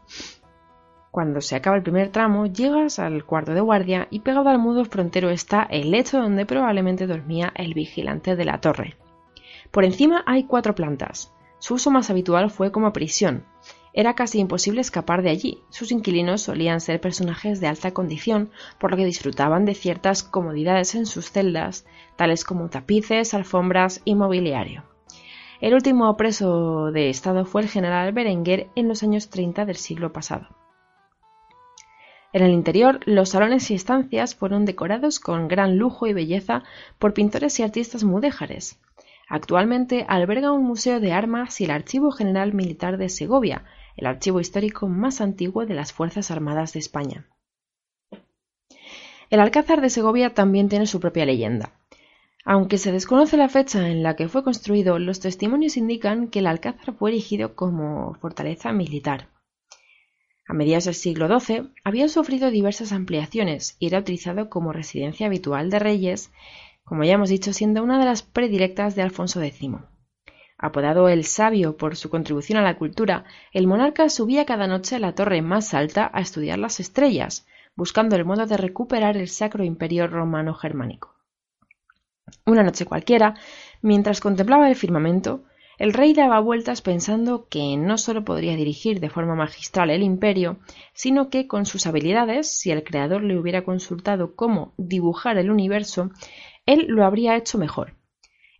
Cuando 1.10 1.42
se 1.42 1.54
acaba 1.54 1.76
el 1.76 1.82
primer 1.82 2.08
tramo, 2.08 2.46
llegas 2.46 2.98
al 2.98 3.26
cuarto 3.26 3.52
de 3.52 3.60
guardia 3.60 4.08
y 4.10 4.20
pegado 4.20 4.48
al 4.48 4.58
muro 4.58 4.86
frontero 4.86 5.28
está 5.28 5.64
el 5.64 5.90
lecho 5.90 6.18
donde 6.18 6.46
probablemente 6.46 7.06
dormía 7.06 7.52
el 7.56 7.74
vigilante 7.74 8.36
de 8.36 8.44
la 8.46 8.62
torre. 8.62 8.96
Por 9.70 9.84
encima 9.84 10.22
hay 10.24 10.44
cuatro 10.44 10.74
plantas. 10.74 11.34
Su 11.58 11.74
uso 11.74 11.90
más 11.90 12.08
habitual 12.08 12.50
fue 12.50 12.72
como 12.72 12.94
prisión, 12.94 13.44
era 13.92 14.14
casi 14.14 14.38
imposible 14.38 14.80
escapar 14.80 15.22
de 15.22 15.30
allí. 15.30 15.62
Sus 15.70 15.92
inquilinos 15.92 16.42
solían 16.42 16.80
ser 16.80 17.00
personajes 17.00 17.60
de 17.60 17.66
alta 17.66 17.92
condición, 17.92 18.50
por 18.78 18.90
lo 18.90 18.96
que 18.96 19.04
disfrutaban 19.04 19.64
de 19.64 19.74
ciertas 19.74 20.22
comodidades 20.22 20.94
en 20.94 21.06
sus 21.06 21.30
celdas, 21.30 21.86
tales 22.16 22.44
como 22.44 22.68
tapices, 22.68 23.34
alfombras 23.34 24.00
y 24.04 24.14
mobiliario. 24.14 24.84
El 25.60 25.74
último 25.74 26.16
preso 26.16 26.92
de 26.92 27.10
Estado 27.10 27.44
fue 27.44 27.62
el 27.62 27.68
general 27.68 28.12
Berenguer 28.12 28.68
en 28.76 28.86
los 28.86 29.02
años 29.02 29.28
30 29.28 29.64
del 29.64 29.76
siglo 29.76 30.12
pasado. 30.12 30.48
En 32.32 32.42
el 32.42 32.52
interior, 32.52 33.00
los 33.06 33.30
salones 33.30 33.70
y 33.70 33.74
estancias 33.74 34.34
fueron 34.34 34.66
decorados 34.66 35.18
con 35.18 35.48
gran 35.48 35.78
lujo 35.78 36.06
y 36.06 36.12
belleza 36.12 36.62
por 36.98 37.14
pintores 37.14 37.58
y 37.58 37.62
artistas 37.62 38.04
mudéjares. 38.04 38.78
Actualmente 39.28 40.06
alberga 40.08 40.52
un 40.52 40.64
museo 40.64 41.00
de 41.00 41.12
armas 41.12 41.60
y 41.60 41.64
el 41.64 41.70
Archivo 41.70 42.10
General 42.10 42.54
Militar 42.54 42.96
de 42.96 43.10
Segovia, 43.10 43.64
el 43.96 44.06
archivo 44.06 44.40
histórico 44.40 44.88
más 44.88 45.20
antiguo 45.20 45.66
de 45.66 45.74
las 45.74 45.92
Fuerzas 45.92 46.30
Armadas 46.30 46.72
de 46.72 46.78
España. 46.78 47.26
El 49.28 49.40
Alcázar 49.40 49.82
de 49.82 49.90
Segovia 49.90 50.32
también 50.32 50.70
tiene 50.70 50.86
su 50.86 51.00
propia 51.00 51.26
leyenda. 51.26 51.72
Aunque 52.46 52.78
se 52.78 52.92
desconoce 52.92 53.36
la 53.36 53.50
fecha 53.50 53.90
en 53.90 54.02
la 54.02 54.16
que 54.16 54.28
fue 54.28 54.42
construido, 54.42 54.98
los 54.98 55.20
testimonios 55.20 55.76
indican 55.76 56.28
que 56.28 56.38
el 56.38 56.46
Alcázar 56.46 56.94
fue 56.94 57.10
erigido 57.10 57.54
como 57.54 58.14
fortaleza 58.14 58.72
militar. 58.72 59.28
A 60.46 60.54
mediados 60.54 60.86
del 60.86 60.94
siglo 60.94 61.28
XII 61.38 61.68
había 61.84 62.08
sufrido 62.08 62.50
diversas 62.50 62.92
ampliaciones 62.92 63.76
y 63.78 63.88
era 63.88 63.98
utilizado 63.98 64.48
como 64.48 64.72
residencia 64.72 65.26
habitual 65.26 65.68
de 65.68 65.78
reyes, 65.78 66.30
como 66.88 67.04
ya 67.04 67.14
hemos 67.14 67.28
dicho, 67.28 67.52
siendo 67.52 67.82
una 67.82 67.98
de 67.98 68.06
las 68.06 68.22
predilectas 68.22 68.94
de 68.94 69.02
Alfonso 69.02 69.42
X. 69.42 69.70
Apodado 70.56 71.08
el 71.08 71.24
Sabio 71.24 71.76
por 71.76 71.96
su 71.96 72.08
contribución 72.08 72.58
a 72.58 72.62
la 72.62 72.78
cultura, 72.78 73.24
el 73.52 73.66
monarca 73.66 74.08
subía 74.08 74.46
cada 74.46 74.66
noche 74.66 74.96
a 74.96 74.98
la 74.98 75.14
torre 75.14 75.42
más 75.42 75.74
alta 75.74 76.10
a 76.12 76.20
estudiar 76.20 76.58
las 76.58 76.80
estrellas, 76.80 77.46
buscando 77.76 78.16
el 78.16 78.24
modo 78.24 78.46
de 78.46 78.56
recuperar 78.56 79.16
el 79.16 79.28
Sacro 79.28 79.64
Imperio 79.64 80.06
Romano 80.06 80.54
Germánico. 80.54 81.14
Una 82.46 82.62
noche 82.62 82.86
cualquiera, 82.86 83.34
mientras 83.82 84.20
contemplaba 84.20 84.68
el 84.68 84.74
firmamento, 84.74 85.44
el 85.78 85.92
rey 85.92 86.12
daba 86.12 86.40
vueltas 86.40 86.82
pensando 86.82 87.46
que 87.48 87.76
no 87.76 87.98
sólo 87.98 88.24
podría 88.24 88.56
dirigir 88.56 88.98
de 88.98 89.10
forma 89.10 89.36
magistral 89.36 89.90
el 89.90 90.02
imperio, 90.02 90.58
sino 90.92 91.30
que 91.30 91.46
con 91.46 91.66
sus 91.66 91.86
habilidades, 91.86 92.50
si 92.50 92.72
el 92.72 92.82
creador 92.82 93.22
le 93.22 93.38
hubiera 93.38 93.62
consultado 93.62 94.34
cómo 94.34 94.74
dibujar 94.76 95.38
el 95.38 95.52
universo, 95.52 96.10
él 96.68 96.84
lo 96.88 97.06
habría 97.06 97.34
hecho 97.34 97.56
mejor. 97.56 97.94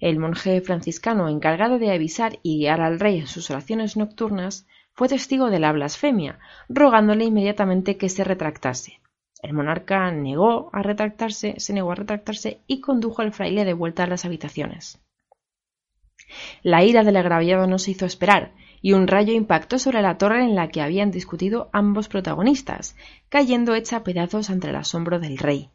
El 0.01 0.19
monje 0.19 0.63
franciscano 0.63 1.29
encargado 1.29 1.79
de 1.79 1.93
avisar 1.93 2.39
y 2.43 2.61
guiar 2.61 2.81
al 2.81 2.99
rey 2.99 3.19
en 3.19 3.27
sus 3.27 3.51
oraciones 3.51 3.99
nocturnas 3.99 4.67
fue 4.95 5.09
testigo 5.09 5.51
de 5.51 5.59
la 5.59 5.73
blasfemia, 5.73 6.39
rogándole 6.71 7.27
inmediatamente 7.27 7.99
que 7.99 8.09
se 8.09 8.25
retractase. 8.25 8.99
El 9.43 9.53
monarca 9.53 10.11
negó 10.11 10.71
a 10.73 10.83
retractarse, 10.83 11.57
se 11.59 11.75
negó 11.75 11.93
a 11.93 11.97
retractarse 11.97 12.63
y 12.67 12.81
condujo 12.81 13.21
al 13.21 13.35
fraile 13.35 13.67
de 13.67 13.75
vuelta 13.75 14.05
a 14.05 14.07
las 14.07 14.25
habitaciones. 14.25 14.99
La 16.63 16.83
ira 16.85 17.05
del 17.05 17.17
agraviado 17.19 17.67
no 17.67 17.79
se 17.79 17.91
hizo 17.91 18.07
esperar, 18.07 18.55
y 18.81 18.95
un 18.95 19.07
rayo 19.07 19.35
impactó 19.35 19.79
sobre 19.79 20.01
la 20.01 20.17
torre 20.17 20.45
en 20.45 20.55
la 20.55 20.69
que 20.69 20.81
habían 20.81 21.11
discutido 21.11 21.69
ambos 21.75 22.09
protagonistas, 22.09 22.97
cayendo 23.29 23.75
hecha 23.75 24.03
pedazos 24.03 24.49
ante 24.49 24.71
el 24.71 24.77
asombro 24.77 25.19
del 25.19 25.37
rey. 25.37 25.71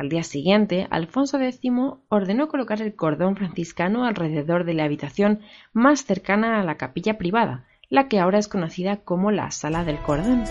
Al 0.00 0.08
día 0.08 0.22
siguiente, 0.22 0.86
Alfonso 0.88 1.38
X 1.38 1.60
ordenó 2.08 2.48
colocar 2.48 2.80
el 2.80 2.94
cordón 2.94 3.36
franciscano 3.36 4.06
alrededor 4.06 4.64
de 4.64 4.72
la 4.72 4.84
habitación 4.84 5.40
más 5.74 6.06
cercana 6.06 6.58
a 6.58 6.64
la 6.64 6.78
capilla 6.78 7.18
privada, 7.18 7.66
la 7.90 8.08
que 8.08 8.18
ahora 8.18 8.38
es 8.38 8.48
conocida 8.48 8.96
como 8.96 9.30
la 9.30 9.50
Sala 9.50 9.84
del 9.84 9.98
Cordón. 9.98 10.44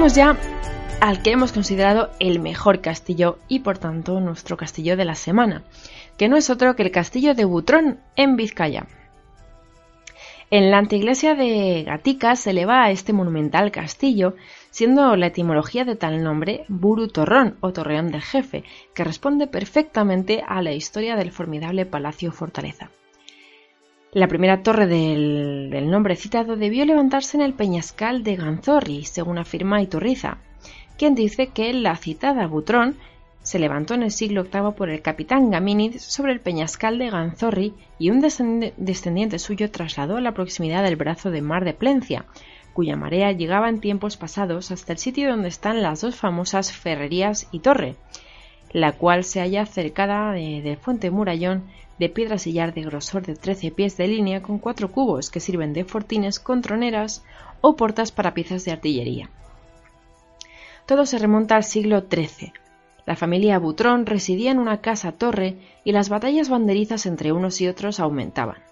Llegamos 0.00 0.14
ya 0.14 0.34
al 1.02 1.22
que 1.22 1.32
hemos 1.32 1.52
considerado 1.52 2.08
el 2.20 2.40
mejor 2.40 2.80
castillo 2.80 3.38
y 3.48 3.58
por 3.58 3.76
tanto 3.76 4.18
nuestro 4.18 4.56
castillo 4.56 4.96
de 4.96 5.04
la 5.04 5.14
semana, 5.14 5.62
que 6.16 6.26
no 6.26 6.38
es 6.38 6.48
otro 6.48 6.74
que 6.74 6.82
el 6.84 6.90
castillo 6.90 7.34
de 7.34 7.44
Butrón 7.44 8.00
en 8.16 8.34
Vizcaya. 8.34 8.86
En 10.50 10.70
la 10.70 10.78
anteiglesia 10.78 11.34
de 11.34 11.84
Gatica 11.86 12.34
se 12.34 12.50
eleva 12.50 12.82
a 12.82 12.90
este 12.90 13.12
monumental 13.12 13.70
castillo, 13.70 14.36
siendo 14.70 15.16
la 15.16 15.26
etimología 15.26 15.84
de 15.84 15.96
tal 15.96 16.24
nombre 16.24 16.64
Buru 16.68 17.08
Torrón 17.08 17.58
o 17.60 17.74
Torreón 17.74 18.10
del 18.10 18.22
Jefe, 18.22 18.64
que 18.94 19.04
responde 19.04 19.48
perfectamente 19.48 20.42
a 20.48 20.62
la 20.62 20.72
historia 20.72 21.14
del 21.14 21.30
formidable 21.30 21.84
palacio 21.84 22.32
fortaleza. 22.32 22.90
La 24.12 24.26
primera 24.26 24.64
torre 24.64 24.88
del, 24.88 25.88
nombre 25.88 26.16
citado 26.16 26.56
debió 26.56 26.84
levantarse 26.84 27.36
en 27.36 27.44
el 27.44 27.54
peñascal 27.54 28.24
de 28.24 28.34
Ganzorri, 28.34 29.04
según 29.04 29.38
afirma 29.38 29.82
Iturriza, 29.82 30.38
quien 30.98 31.14
dice 31.14 31.46
que 31.46 31.72
la 31.72 31.94
citada 31.94 32.48
Butrón 32.48 32.96
se 33.44 33.60
levantó 33.60 33.94
en 33.94 34.02
el 34.02 34.10
siglo 34.10 34.42
VIII 34.52 34.72
por 34.76 34.90
el 34.90 35.00
capitán 35.00 35.52
Gaminiz 35.52 36.02
sobre 36.02 36.32
el 36.32 36.40
peñascal 36.40 36.98
de 36.98 37.08
Ganzorri 37.08 37.72
y 38.00 38.10
un 38.10 38.20
descendiente 38.20 39.38
suyo 39.38 39.70
trasladó 39.70 40.16
a 40.16 40.20
la 40.20 40.34
proximidad 40.34 40.82
del 40.82 40.96
brazo 40.96 41.30
de 41.30 41.42
mar 41.42 41.64
de 41.64 41.74
Plencia, 41.74 42.24
cuya 42.72 42.96
marea 42.96 43.30
llegaba 43.30 43.68
en 43.68 43.78
tiempos 43.78 44.16
pasados 44.16 44.72
hasta 44.72 44.92
el 44.92 44.98
sitio 44.98 45.30
donde 45.30 45.48
están 45.48 45.82
las 45.82 46.00
dos 46.00 46.16
famosas 46.16 46.72
ferrerías 46.72 47.46
y 47.52 47.60
torre, 47.60 47.94
la 48.72 48.90
cual 48.90 49.22
se 49.22 49.38
halla 49.38 49.66
cercada 49.66 50.32
de, 50.32 50.62
de 50.62 50.76
Fuente 50.76 51.12
Murallón 51.12 51.62
de 52.00 52.08
piedra 52.08 52.38
sillar 52.38 52.72
de 52.72 52.80
grosor 52.80 53.26
de 53.26 53.36
13 53.36 53.72
pies 53.72 53.98
de 53.98 54.08
línea 54.08 54.40
con 54.40 54.58
cuatro 54.58 54.90
cubos 54.90 55.30
que 55.30 55.38
sirven 55.38 55.74
de 55.74 55.84
fortines 55.84 56.40
con 56.40 56.62
troneras 56.62 57.22
o 57.60 57.76
portas 57.76 58.10
para 58.10 58.32
piezas 58.32 58.64
de 58.64 58.72
artillería. 58.72 59.28
Todo 60.86 61.04
se 61.04 61.18
remonta 61.18 61.56
al 61.56 61.64
siglo 61.64 62.06
XIII. 62.10 62.54
La 63.04 63.16
familia 63.16 63.58
Butrón 63.58 64.06
residía 64.06 64.50
en 64.50 64.58
una 64.58 64.80
casa-torre 64.80 65.58
y 65.84 65.92
las 65.92 66.08
batallas 66.08 66.48
banderizas 66.48 67.04
entre 67.04 67.32
unos 67.32 67.60
y 67.60 67.68
otros 67.68 68.00
aumentaban. 68.00 68.62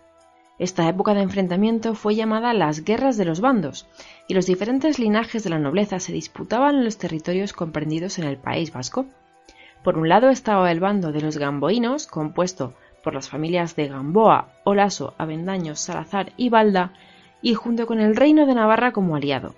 Esta 0.59 0.89
época 0.89 1.13
de 1.13 1.21
enfrentamiento 1.21 1.95
fue 1.95 2.15
llamada 2.15 2.55
las 2.55 2.83
Guerras 2.83 3.19
de 3.19 3.27
los 3.27 3.43
Bandos, 3.43 3.87
y 4.27 4.33
los 4.33 4.47
diferentes 4.47 4.99
linajes 4.99 5.45
de 5.45 5.51
la 5.51 5.59
nobleza 5.59 6.01
se 6.01 6.15
disputaban 6.15 6.77
en 6.77 6.85
los 6.85 6.97
territorios 6.97 7.53
comprendidos 7.53 8.19
en 8.19 8.25
el 8.25 8.39
País 8.39 8.73
Vasco. 8.73 9.05
Por 9.85 9.99
un 9.99 10.09
lado 10.09 10.31
estaba 10.31 10.73
el 10.73 10.81
bando 10.81 11.13
de 11.13 11.21
los 11.21 11.37
gamboínos, 11.37 12.07
compuesto 12.07 12.73
por 13.03 13.15
las 13.15 13.29
familias 13.29 13.77
de 13.77 13.89
Gamboa, 13.89 14.49
Olaso, 14.65 15.15
Avendaño, 15.19 15.77
Salazar 15.77 16.33
y 16.37 16.49
Balda, 16.49 16.93
y 17.43 17.55
junto 17.55 17.87
con 17.87 18.01
el 18.01 18.17
reino 18.17 18.47
de 18.47 18.55
Navarra 18.55 18.93
como 18.93 19.17
aliado. 19.17 19.55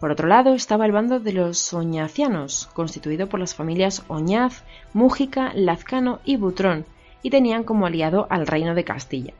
Por 0.00 0.12
otro 0.12 0.28
lado 0.28 0.54
estaba 0.54 0.86
el 0.86 0.92
bando 0.92 1.18
de 1.18 1.32
los 1.32 1.74
oñacianos, 1.74 2.68
constituido 2.72 3.28
por 3.28 3.40
las 3.40 3.54
familias 3.54 4.04
Oñaz, 4.06 4.62
Mújica, 4.92 5.50
Lazcano 5.54 6.20
y 6.24 6.36
Butrón, 6.36 6.86
y 7.22 7.30
tenían 7.30 7.64
como 7.64 7.86
aliado 7.86 8.28
al 8.30 8.46
reino 8.46 8.76
de 8.76 8.84
Castilla. 8.84 9.34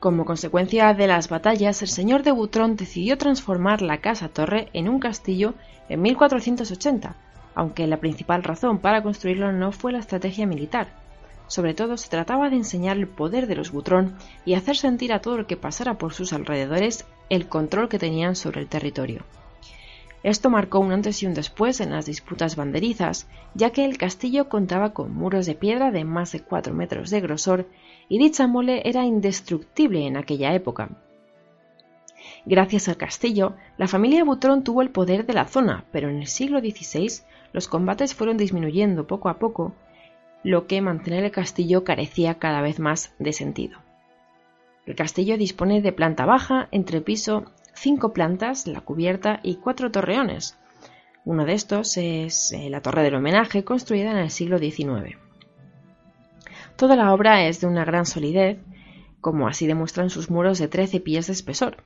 Como 0.00 0.26
consecuencia 0.26 0.92
de 0.92 1.06
las 1.06 1.30
batallas, 1.30 1.80
el 1.80 1.88
señor 1.88 2.24
de 2.24 2.32
Butrón 2.32 2.76
decidió 2.76 3.16
transformar 3.16 3.80
la 3.80 4.02
casa-torre 4.02 4.68
en 4.74 4.90
un 4.90 5.00
castillo 5.00 5.54
en 5.88 6.02
1480, 6.02 7.16
aunque 7.54 7.86
la 7.86 7.96
principal 7.96 8.42
razón 8.42 8.80
para 8.80 9.02
construirlo 9.02 9.50
no 9.52 9.72
fue 9.72 9.92
la 9.92 10.00
estrategia 10.00 10.46
militar. 10.46 10.88
Sobre 11.46 11.74
todo 11.74 11.96
se 11.96 12.08
trataba 12.08 12.50
de 12.50 12.56
enseñar 12.56 12.96
el 12.96 13.06
poder 13.06 13.46
de 13.46 13.56
los 13.56 13.70
Butrón 13.70 14.16
y 14.44 14.54
hacer 14.54 14.76
sentir 14.76 15.12
a 15.12 15.20
todo 15.20 15.36
lo 15.36 15.46
que 15.46 15.56
pasara 15.56 15.98
por 15.98 16.14
sus 16.14 16.32
alrededores 16.32 17.06
el 17.28 17.48
control 17.48 17.88
que 17.88 17.98
tenían 17.98 18.36
sobre 18.36 18.60
el 18.60 18.68
territorio. 18.68 19.24
Esto 20.24 20.48
marcó 20.48 20.78
un 20.78 20.90
antes 20.90 21.22
y 21.22 21.26
un 21.26 21.34
después 21.34 21.80
en 21.80 21.90
las 21.90 22.06
disputas 22.06 22.56
banderizas, 22.56 23.28
ya 23.54 23.70
que 23.70 23.84
el 23.84 23.98
castillo 23.98 24.48
contaba 24.48 24.94
con 24.94 25.14
muros 25.14 25.44
de 25.44 25.54
piedra 25.54 25.90
de 25.90 26.04
más 26.04 26.32
de 26.32 26.40
4 26.40 26.72
metros 26.72 27.10
de 27.10 27.20
grosor 27.20 27.68
y 28.08 28.18
dicha 28.18 28.46
mole 28.46 28.80
era 28.88 29.04
indestructible 29.04 30.06
en 30.06 30.16
aquella 30.16 30.54
época. 30.54 30.88
Gracias 32.46 32.88
al 32.88 32.96
castillo, 32.96 33.54
la 33.76 33.86
familia 33.86 34.24
Butrón 34.24 34.64
tuvo 34.64 34.80
el 34.80 34.88
poder 34.88 35.26
de 35.26 35.34
la 35.34 35.46
zona, 35.46 35.84
pero 35.92 36.08
en 36.08 36.16
el 36.16 36.26
siglo 36.26 36.60
XVI 36.60 37.22
los 37.52 37.68
combates 37.68 38.14
fueron 38.14 38.38
disminuyendo 38.38 39.06
poco 39.06 39.28
a 39.28 39.38
poco, 39.38 39.74
lo 40.44 40.66
que 40.66 40.82
mantener 40.82 41.24
el 41.24 41.30
castillo 41.30 41.82
carecía 41.84 42.38
cada 42.38 42.60
vez 42.60 42.78
más 42.78 43.14
de 43.18 43.32
sentido. 43.32 43.78
El 44.86 44.94
castillo 44.94 45.38
dispone 45.38 45.80
de 45.80 45.92
planta 45.92 46.26
baja, 46.26 46.68
entrepiso, 46.70 47.46
cinco 47.72 48.12
plantas, 48.12 48.66
la 48.66 48.82
cubierta 48.82 49.40
y 49.42 49.56
cuatro 49.56 49.90
torreones. 49.90 50.58
Uno 51.24 51.46
de 51.46 51.54
estos 51.54 51.96
es 51.96 52.52
eh, 52.52 52.68
la 52.68 52.82
Torre 52.82 53.02
del 53.02 53.14
Homenaje, 53.14 53.64
construida 53.64 54.10
en 54.10 54.18
el 54.18 54.30
siglo 54.30 54.58
XIX. 54.58 55.16
Toda 56.76 56.96
la 56.96 57.14
obra 57.14 57.46
es 57.46 57.62
de 57.62 57.66
una 57.66 57.86
gran 57.86 58.04
solidez, 58.04 58.58
como 59.22 59.48
así 59.48 59.66
demuestran 59.66 60.10
sus 60.10 60.30
muros 60.30 60.58
de 60.58 60.68
13 60.68 61.00
pies 61.00 61.28
de 61.28 61.32
espesor. 61.32 61.84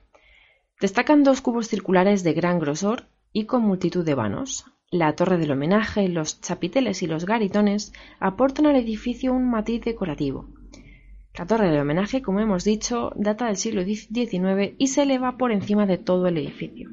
Destacan 0.81 1.23
dos 1.23 1.39
cubos 1.39 1.69
circulares 1.69 2.23
de 2.23 2.33
gran 2.33 2.59
grosor 2.59 3.07
y 3.31 3.45
con 3.45 3.61
multitud 3.61 4.03
de 4.03 4.15
vanos. 4.15 4.65
La 4.91 5.15
torre 5.15 5.37
del 5.37 5.51
homenaje, 5.51 6.09
los 6.09 6.41
chapiteles 6.41 7.03
y 7.03 7.05
los 7.05 7.27
garitones 7.27 7.93
aportan 8.19 8.65
al 8.65 8.75
edificio 8.75 9.33
un 9.33 9.47
matiz 9.47 9.83
decorativo. 9.83 10.47
La 11.37 11.45
torre 11.45 11.69
del 11.69 11.79
homenaje, 11.79 12.23
como 12.23 12.39
hemos 12.39 12.63
dicho, 12.63 13.11
data 13.15 13.45
del 13.45 13.57
siglo 13.57 13.83
XIX 13.83 14.73
y 14.79 14.87
se 14.87 15.03
eleva 15.03 15.37
por 15.37 15.51
encima 15.51 15.85
de 15.85 15.99
todo 15.99 16.25
el 16.25 16.39
edificio. 16.39 16.89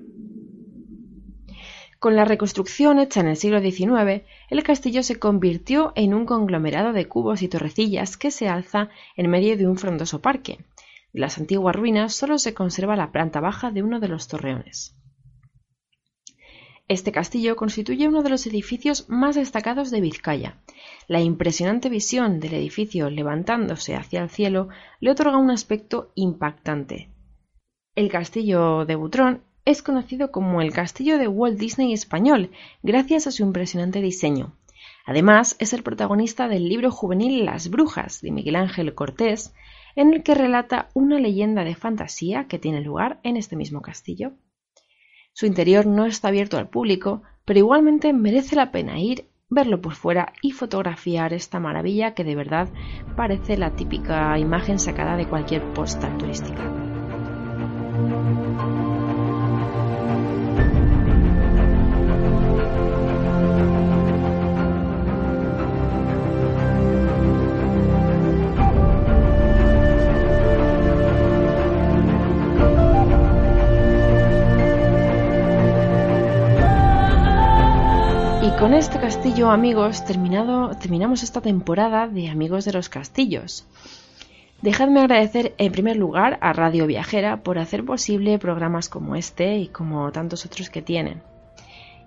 Con 1.98 2.16
la 2.16 2.26
reconstrucción 2.26 2.98
hecha 2.98 3.20
en 3.20 3.28
el 3.28 3.36
siglo 3.38 3.62
XIX, 3.62 4.26
el 4.50 4.62
castillo 4.62 5.02
se 5.02 5.18
convirtió 5.18 5.94
en 5.96 6.12
un 6.12 6.26
conglomerado 6.26 6.92
de 6.92 7.08
cubos 7.08 7.40
y 7.40 7.48
torrecillas 7.48 8.18
que 8.18 8.30
se 8.30 8.46
alza 8.46 8.90
en 9.16 9.30
medio 9.30 9.56
de 9.56 9.66
un 9.66 9.78
frondoso 9.78 10.20
parque. 10.20 10.58
De 11.14 11.20
las 11.20 11.38
antiguas 11.38 11.74
ruinas 11.74 12.12
solo 12.12 12.38
se 12.38 12.52
conserva 12.52 12.94
la 12.94 13.10
planta 13.10 13.40
baja 13.40 13.70
de 13.70 13.82
uno 13.82 14.00
de 14.00 14.08
los 14.08 14.28
torreones. 14.28 14.94
Este 16.88 17.10
castillo 17.10 17.56
constituye 17.56 18.06
uno 18.06 18.22
de 18.22 18.30
los 18.30 18.46
edificios 18.46 19.08
más 19.08 19.34
destacados 19.34 19.90
de 19.90 20.00
Vizcaya. 20.00 20.58
La 21.08 21.20
impresionante 21.20 21.88
visión 21.88 22.38
del 22.38 22.54
edificio 22.54 23.10
levantándose 23.10 23.96
hacia 23.96 24.22
el 24.22 24.30
cielo 24.30 24.68
le 25.00 25.10
otorga 25.10 25.36
un 25.36 25.50
aspecto 25.50 26.12
impactante. 26.14 27.10
El 27.96 28.08
castillo 28.08 28.84
de 28.84 28.94
Butrón 28.94 29.42
es 29.64 29.82
conocido 29.82 30.30
como 30.30 30.60
el 30.60 30.72
castillo 30.72 31.18
de 31.18 31.26
Walt 31.26 31.58
Disney 31.58 31.92
español, 31.92 32.52
gracias 32.84 33.26
a 33.26 33.32
su 33.32 33.42
impresionante 33.42 34.00
diseño. 34.00 34.56
Además, 35.06 35.56
es 35.58 35.72
el 35.72 35.82
protagonista 35.82 36.46
del 36.46 36.68
libro 36.68 36.92
juvenil 36.92 37.44
Las 37.44 37.68
Brujas 37.68 38.20
de 38.20 38.30
Miguel 38.30 38.54
Ángel 38.54 38.94
Cortés, 38.94 39.52
en 39.96 40.14
el 40.14 40.22
que 40.22 40.36
relata 40.36 40.88
una 40.94 41.18
leyenda 41.18 41.64
de 41.64 41.74
fantasía 41.74 42.46
que 42.46 42.60
tiene 42.60 42.80
lugar 42.80 43.18
en 43.24 43.36
este 43.36 43.56
mismo 43.56 43.82
castillo. 43.82 44.34
Su 45.38 45.44
interior 45.44 45.84
no 45.84 46.06
está 46.06 46.28
abierto 46.28 46.56
al 46.56 46.70
público, 46.70 47.20
pero 47.44 47.58
igualmente 47.58 48.14
merece 48.14 48.56
la 48.56 48.72
pena 48.72 48.98
ir, 48.98 49.26
verlo 49.50 49.82
por 49.82 49.92
fuera 49.92 50.32
y 50.40 50.52
fotografiar 50.52 51.34
esta 51.34 51.60
maravilla 51.60 52.14
que 52.14 52.24
de 52.24 52.34
verdad 52.34 52.70
parece 53.16 53.58
la 53.58 53.72
típica 53.76 54.38
imagen 54.38 54.78
sacada 54.78 55.14
de 55.18 55.28
cualquier 55.28 55.62
postal 55.74 56.16
turística. 56.16 56.62
Con 78.58 78.72
este 78.72 78.98
castillo, 78.98 79.50
amigos, 79.50 80.06
terminamos 80.06 81.22
esta 81.22 81.42
temporada 81.42 82.08
de 82.08 82.30
Amigos 82.30 82.64
de 82.64 82.72
los 82.72 82.88
Castillos. 82.88 83.66
Dejadme 84.62 85.00
agradecer 85.00 85.54
en 85.58 85.72
primer 85.72 85.96
lugar 85.96 86.38
a 86.40 86.54
Radio 86.54 86.86
Viajera 86.86 87.42
por 87.42 87.58
hacer 87.58 87.84
posible 87.84 88.38
programas 88.38 88.88
como 88.88 89.14
este 89.14 89.58
y 89.58 89.68
como 89.68 90.10
tantos 90.10 90.46
otros 90.46 90.70
que 90.70 90.80
tienen. 90.80 91.22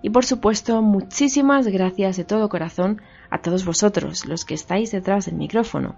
Y 0.02 0.10
por 0.10 0.24
supuesto, 0.24 0.82
muchísimas 0.82 1.68
gracias 1.68 2.16
de 2.16 2.24
todo 2.24 2.48
corazón 2.48 3.00
a 3.30 3.38
todos 3.38 3.64
vosotros, 3.64 4.26
los 4.26 4.44
que 4.44 4.54
estáis 4.54 4.90
detrás 4.90 5.26
del 5.26 5.36
micrófono, 5.36 5.94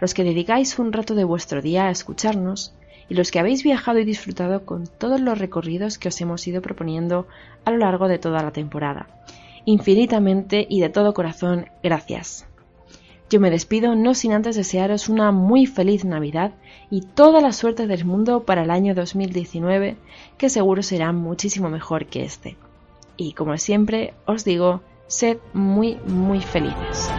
los 0.00 0.14
que 0.14 0.22
dedicáis 0.22 0.78
un 0.78 0.92
rato 0.92 1.16
de 1.16 1.24
vuestro 1.24 1.62
día 1.62 1.86
a 1.86 1.90
escucharnos 1.90 2.74
y 3.08 3.14
los 3.14 3.32
que 3.32 3.40
habéis 3.40 3.64
viajado 3.64 3.98
y 3.98 4.04
disfrutado 4.04 4.64
con 4.64 4.86
todos 4.86 5.20
los 5.20 5.38
recorridos 5.38 5.98
que 5.98 6.08
os 6.08 6.20
hemos 6.20 6.46
ido 6.46 6.62
proponiendo 6.62 7.26
a 7.64 7.72
lo 7.72 7.78
largo 7.78 8.06
de 8.06 8.18
toda 8.18 8.42
la 8.42 8.52
temporada 8.52 9.08
infinitamente 9.66 10.66
y 10.68 10.80
de 10.80 10.88
todo 10.88 11.12
corazón 11.12 11.66
gracias. 11.82 12.46
Yo 13.28 13.40
me 13.40 13.50
despido 13.50 13.96
no 13.96 14.14
sin 14.14 14.32
antes 14.32 14.54
desearos 14.54 15.08
una 15.08 15.32
muy 15.32 15.66
feliz 15.66 16.04
Navidad 16.04 16.52
y 16.90 17.00
toda 17.02 17.40
la 17.40 17.52
suerte 17.52 17.88
del 17.88 18.04
mundo 18.04 18.44
para 18.44 18.62
el 18.62 18.70
año 18.70 18.94
2019, 18.94 19.96
que 20.38 20.48
seguro 20.48 20.82
será 20.82 21.12
muchísimo 21.12 21.68
mejor 21.68 22.06
que 22.06 22.22
este. 22.22 22.56
Y 23.16 23.32
como 23.32 23.58
siempre 23.58 24.14
os 24.26 24.44
digo, 24.44 24.80
sed 25.08 25.38
muy, 25.52 25.98
muy 26.06 26.40
felices. 26.40 27.10